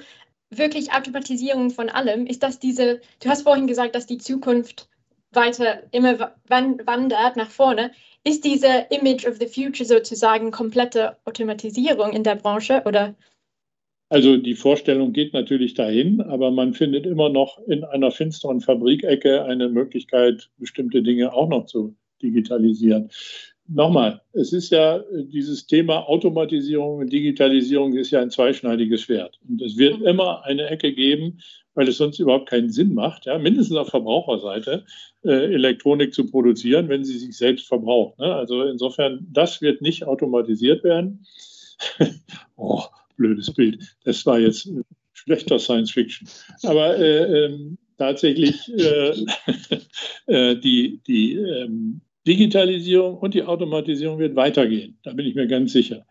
wirklich 0.49 0.91
Automatisierung 0.91 1.69
von 1.69 1.89
allem? 1.89 2.25
Ist 2.25 2.43
das 2.43 2.59
diese, 2.59 3.01
du 3.21 3.29
hast 3.29 3.43
vorhin 3.43 3.67
gesagt, 3.67 3.95
dass 3.95 4.05
die 4.05 4.17
Zukunft 4.17 4.89
weiter 5.31 5.83
immer 5.91 6.35
wandert 6.47 7.37
nach 7.37 7.49
vorne. 7.49 7.91
Ist 8.23 8.43
diese 8.43 8.85
Image 8.89 9.25
of 9.25 9.37
the 9.39 9.47
Future 9.47 9.85
sozusagen 9.85 10.51
komplette 10.51 11.17
Automatisierung 11.25 12.11
in 12.11 12.23
der 12.23 12.35
Branche 12.35 12.83
oder? 12.85 13.15
Also 14.11 14.35
die 14.35 14.55
Vorstellung 14.55 15.13
geht 15.13 15.31
natürlich 15.31 15.73
dahin, 15.73 16.19
aber 16.19 16.51
man 16.51 16.73
findet 16.73 17.05
immer 17.05 17.29
noch 17.29 17.65
in 17.65 17.85
einer 17.85 18.11
finsteren 18.11 18.59
Fabrikecke 18.59 19.45
eine 19.45 19.69
Möglichkeit, 19.69 20.49
bestimmte 20.57 21.01
Dinge 21.01 21.31
auch 21.31 21.47
noch 21.47 21.65
zu 21.65 21.95
digitalisieren. 22.21 23.09
Nochmal, 23.69 24.19
es 24.33 24.51
ist 24.51 24.69
ja 24.69 25.01
dieses 25.11 25.65
Thema 25.65 26.09
Automatisierung 26.09 26.97
und 26.97 27.13
Digitalisierung 27.13 27.93
ist 27.95 28.11
ja 28.11 28.19
ein 28.19 28.31
zweischneidiges 28.31 29.03
Schwert. 29.03 29.39
Und 29.47 29.61
es 29.61 29.77
wird 29.77 30.01
mhm. 30.01 30.07
immer 30.07 30.43
eine 30.43 30.67
Ecke 30.67 30.91
geben, 30.91 31.39
weil 31.73 31.87
es 31.87 31.95
sonst 31.95 32.19
überhaupt 32.19 32.49
keinen 32.49 32.69
Sinn 32.69 32.93
macht, 32.93 33.27
ja, 33.27 33.39
mindestens 33.39 33.77
auf 33.77 33.91
Verbraucherseite, 33.91 34.83
äh, 35.23 35.53
Elektronik 35.53 36.13
zu 36.13 36.29
produzieren, 36.29 36.89
wenn 36.89 37.05
sie 37.05 37.17
sich 37.17 37.37
selbst 37.37 37.65
verbraucht. 37.65 38.19
Ne? 38.19 38.35
Also 38.35 38.63
insofern, 38.63 39.25
das 39.31 39.61
wird 39.61 39.81
nicht 39.81 40.03
automatisiert 40.03 40.83
werden. 40.83 41.25
oh, 42.57 42.83
blödes 43.21 43.53
Bild. 43.53 43.79
Das 44.03 44.25
war 44.25 44.39
jetzt 44.39 44.69
schlechter 45.13 45.59
Science 45.59 45.91
Fiction. 45.91 46.27
Aber 46.63 46.97
äh, 46.97 47.45
ähm, 47.45 47.77
tatsächlich 47.97 48.67
äh, 48.73 49.13
äh, 50.25 50.55
die, 50.55 51.01
die 51.07 51.35
ähm, 51.35 52.01
Digitalisierung 52.27 53.17
und 53.17 53.33
die 53.33 53.43
Automatisierung 53.43 54.19
wird 54.19 54.35
weitergehen. 54.35 54.97
Da 55.03 55.13
bin 55.13 55.25
ich 55.25 55.35
mir 55.35 55.47
ganz 55.47 55.71
sicher. 55.73 56.05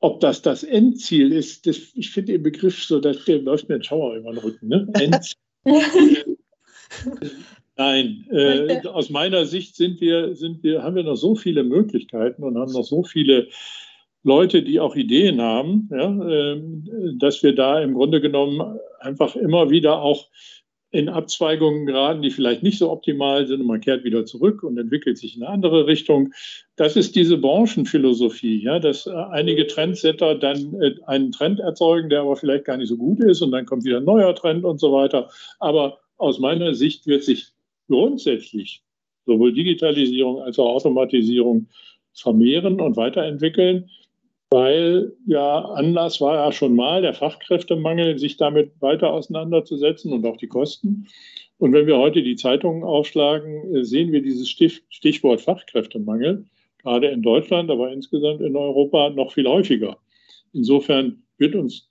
Ob 0.00 0.20
das 0.20 0.42
das 0.42 0.62
Endziel 0.62 1.32
ist, 1.32 1.66
das, 1.66 1.78
ich 1.94 2.10
finde 2.10 2.32
den 2.32 2.42
Begriff 2.42 2.84
so, 2.84 3.00
dass 3.00 3.24
der 3.24 3.40
läuft 3.40 3.68
mir 3.68 3.76
ein 3.76 3.82
Schauer 3.82 4.16
über 4.16 4.32
den 4.32 4.38
Rücken. 4.38 4.68
Ne? 4.68 4.92
Nein, 7.76 8.26
äh, 8.30 8.86
aus 8.86 9.10
meiner 9.10 9.44
Sicht 9.46 9.76
sind 9.76 10.00
wir, 10.00 10.34
sind 10.34 10.62
wir, 10.62 10.82
haben 10.82 10.96
wir 10.96 11.02
noch 11.02 11.16
so 11.16 11.34
viele 11.34 11.62
Möglichkeiten 11.62 12.42
und 12.42 12.56
haben 12.56 12.72
noch 12.72 12.84
so 12.84 13.02
viele 13.02 13.48
Leute, 14.26 14.64
die 14.64 14.80
auch 14.80 14.96
Ideen 14.96 15.40
haben, 15.40 15.88
ja, 15.92 16.28
äh, 16.28 16.60
dass 17.16 17.44
wir 17.44 17.54
da 17.54 17.80
im 17.80 17.94
Grunde 17.94 18.20
genommen 18.20 18.76
einfach 18.98 19.36
immer 19.36 19.70
wieder 19.70 20.02
auch 20.02 20.28
in 20.90 21.08
Abzweigungen 21.08 21.86
geraten, 21.86 22.22
die 22.22 22.32
vielleicht 22.32 22.64
nicht 22.64 22.78
so 22.78 22.90
optimal 22.90 23.46
sind 23.46 23.60
und 23.60 23.68
man 23.68 23.80
kehrt 23.80 24.02
wieder 24.02 24.24
zurück 24.24 24.64
und 24.64 24.78
entwickelt 24.78 25.16
sich 25.16 25.36
in 25.36 25.44
eine 25.44 25.52
andere 25.52 25.86
Richtung. 25.86 26.32
Das 26.74 26.96
ist 26.96 27.14
diese 27.14 27.38
Branchenphilosophie, 27.38 28.64
ja, 28.64 28.80
dass 28.80 29.06
äh, 29.06 29.12
einige 29.12 29.68
Trendsetter 29.68 30.34
dann 30.34 30.74
äh, 30.80 30.96
einen 31.06 31.30
Trend 31.30 31.60
erzeugen, 31.60 32.08
der 32.08 32.22
aber 32.22 32.34
vielleicht 32.34 32.64
gar 32.64 32.78
nicht 32.78 32.88
so 32.88 32.96
gut 32.96 33.20
ist 33.20 33.42
und 33.42 33.52
dann 33.52 33.64
kommt 33.64 33.84
wieder 33.84 33.98
ein 33.98 34.04
neuer 34.04 34.34
Trend 34.34 34.64
und 34.64 34.80
so 34.80 34.92
weiter. 34.92 35.30
Aber 35.60 35.98
aus 36.16 36.40
meiner 36.40 36.74
Sicht 36.74 37.06
wird 37.06 37.22
sich 37.22 37.46
grundsätzlich 37.86 38.82
sowohl 39.24 39.52
Digitalisierung 39.52 40.42
als 40.42 40.58
auch 40.58 40.74
Automatisierung 40.74 41.68
vermehren 42.12 42.80
und 42.80 42.96
weiterentwickeln 42.96 43.88
weil 44.50 45.12
ja 45.26 45.58
Anlass 45.60 46.20
war 46.20 46.36
ja 46.36 46.52
schon 46.52 46.76
mal 46.76 47.02
der 47.02 47.14
Fachkräftemangel, 47.14 48.18
sich 48.18 48.36
damit 48.36 48.70
weiter 48.80 49.12
auseinanderzusetzen 49.12 50.12
und 50.12 50.24
auch 50.24 50.36
die 50.36 50.48
Kosten. 50.48 51.08
Und 51.58 51.72
wenn 51.72 51.86
wir 51.86 51.96
heute 51.96 52.22
die 52.22 52.36
Zeitungen 52.36 52.84
aufschlagen, 52.84 53.74
äh, 53.74 53.84
sehen 53.84 54.12
wir 54.12 54.22
dieses 54.22 54.48
Stichwort 54.48 55.40
Fachkräftemangel, 55.40 56.44
gerade 56.82 57.08
in 57.08 57.22
Deutschland, 57.22 57.70
aber 57.70 57.92
insgesamt 57.92 58.40
in 58.40 58.56
Europa 58.56 59.10
noch 59.10 59.32
viel 59.32 59.46
häufiger. 59.46 59.96
Insofern 60.52 61.22
wird 61.38 61.54
uns, 61.54 61.88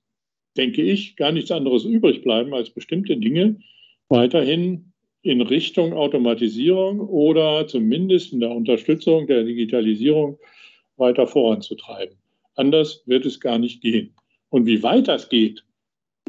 denke 0.56 0.82
ich, 0.82 1.15
gar 1.15 1.32
nichts 1.32 1.52
anderes 1.52 1.84
übrig 1.84 2.22
bleiben, 2.24 2.54
als 2.54 2.70
bestimmte 2.70 3.18
Dinge 3.18 3.60
weiterhin 4.08 4.94
in 5.24 5.41
Richtung 5.41 5.94
Automatisierung 5.94 7.00
oder 7.00 7.68
zumindest 7.68 8.32
in 8.32 8.39
der 8.39 8.52
Unterstützung 8.52 9.26
der 9.26 9.44
Digitalisierung 9.44 10.38
weiter 10.98 11.26
voranzutreiben. 11.26 12.15
Anders 12.56 13.02
wird 13.06 13.26
es 13.26 13.39
gar 13.39 13.58
nicht 13.58 13.82
gehen. 13.82 14.15
Und 14.50 14.65
wie 14.65 14.82
weit 14.84 15.08
das 15.08 15.30
geht, 15.30 15.63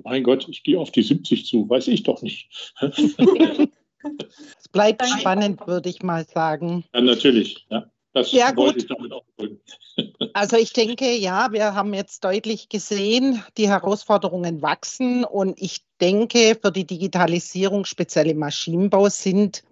mein 0.05 0.23
Gott, 0.23 0.47
ich 0.49 0.62
gehe 0.62 0.79
auf 0.79 0.93
die 0.93 1.03
70 1.03 1.47
zu, 1.47 1.69
weiß 1.69 1.89
ich 1.89 2.03
doch 2.03 2.23
nicht. 2.23 2.49
es 2.81 4.69
bleibt 4.73 5.05
spannend, 5.07 5.67
würde 5.67 5.89
ich 5.89 6.03
mal 6.03 6.25
sagen. 6.25 6.85
Ja, 6.95 7.01
natürlich. 7.01 7.67
Ja. 7.71 7.91
Das 8.12 8.33
ja, 8.33 8.57
wollte 8.57 8.79
ich 8.79 8.87
damit 8.87 9.12
ausdrücken. 9.12 9.61
Also 10.33 10.59
ich 10.59 10.75
denke, 10.75 11.11
ja, 11.17 11.53
wir 11.53 11.75
haben 11.75 11.95
jetzt 11.95 12.23
deutlich 12.23 12.69
gesehen, 12.69 13.43
die 13.57 13.69
Herausforderungen 13.69 14.61
wachsen 14.61 15.25
und 15.25 15.61
ich 15.61 15.81
denke, 16.03 16.59
für 16.61 16.71
die 16.71 16.87
Digitalisierung, 16.87 17.87
speziell 17.87 18.29
im 18.29 18.39
Maschinenbau, 18.39 19.09
sind 19.09 19.62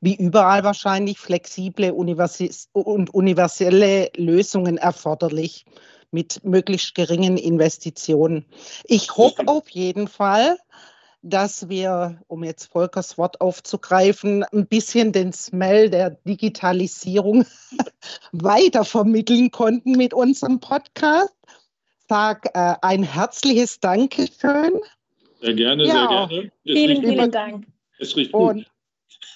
wie 0.00 0.16
überall 0.16 0.64
wahrscheinlich 0.64 1.18
flexible 1.18 1.92
und 1.92 3.14
universelle 3.14 4.10
Lösungen 4.16 4.76
erforderlich 4.78 5.64
mit 6.10 6.44
möglichst 6.44 6.94
geringen 6.94 7.36
Investitionen. 7.36 8.44
Ich 8.84 9.16
hoffe 9.16 9.42
auf 9.46 9.68
jeden 9.70 10.08
Fall, 10.08 10.58
dass 11.22 11.68
wir, 11.68 12.20
um 12.28 12.44
jetzt 12.44 12.66
Volkers 12.66 13.18
Wort 13.18 13.40
aufzugreifen, 13.40 14.44
ein 14.44 14.66
bisschen 14.66 15.12
den 15.12 15.32
Smell 15.32 15.90
der 15.90 16.10
Digitalisierung 16.10 17.44
weitervermitteln 18.32 19.50
konnten 19.50 19.92
mit 19.92 20.14
unserem 20.14 20.60
Podcast. 20.60 21.34
Sag 22.08 22.46
äh, 22.54 22.74
ein 22.80 23.02
herzliches 23.02 23.80
Dankeschön. 23.80 24.80
Sehr 25.40 25.54
gerne, 25.54 25.84
ja. 25.84 25.94
sehr 25.94 26.08
gerne. 26.08 26.52
Es 26.64 26.72
vielen, 26.72 27.02
vielen 27.02 27.30
Dank. 27.30 27.66
Es 27.98 28.16
riecht 28.16 28.32
gut. 28.32 28.56
Und, 28.56 28.66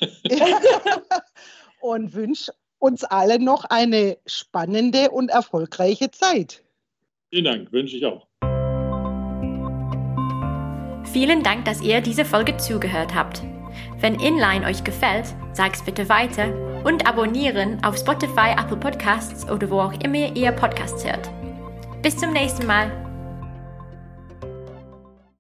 und 1.80 2.14
wünsche 2.14 2.52
uns 2.82 3.04
allen 3.04 3.44
noch 3.44 3.64
eine 3.64 4.18
spannende 4.26 5.10
und 5.10 5.30
erfolgreiche 5.30 6.10
Zeit. 6.10 6.62
Vielen 7.30 7.44
Dank, 7.44 7.72
wünsche 7.72 7.96
ich 7.96 8.04
auch. 8.04 8.26
Vielen 11.12 11.42
Dank, 11.42 11.64
dass 11.64 11.80
ihr 11.80 12.00
diese 12.00 12.24
Folge 12.24 12.56
zugehört 12.56 13.14
habt. 13.14 13.42
Wenn 14.00 14.14
Inline 14.14 14.66
euch 14.66 14.82
gefällt, 14.82 15.26
sag's 15.52 15.84
bitte 15.84 16.08
weiter 16.08 16.52
und 16.84 17.06
abonnieren 17.06 17.82
auf 17.84 17.96
Spotify, 17.96 18.50
Apple 18.58 18.76
Podcasts 18.76 19.48
oder 19.48 19.70
wo 19.70 19.80
auch 19.80 19.92
immer 20.02 20.34
ihr 20.36 20.50
Podcasts 20.52 21.04
hört. 21.04 21.30
Bis 22.02 22.16
zum 22.16 22.32
nächsten 22.32 22.66
Mal. 22.66 23.11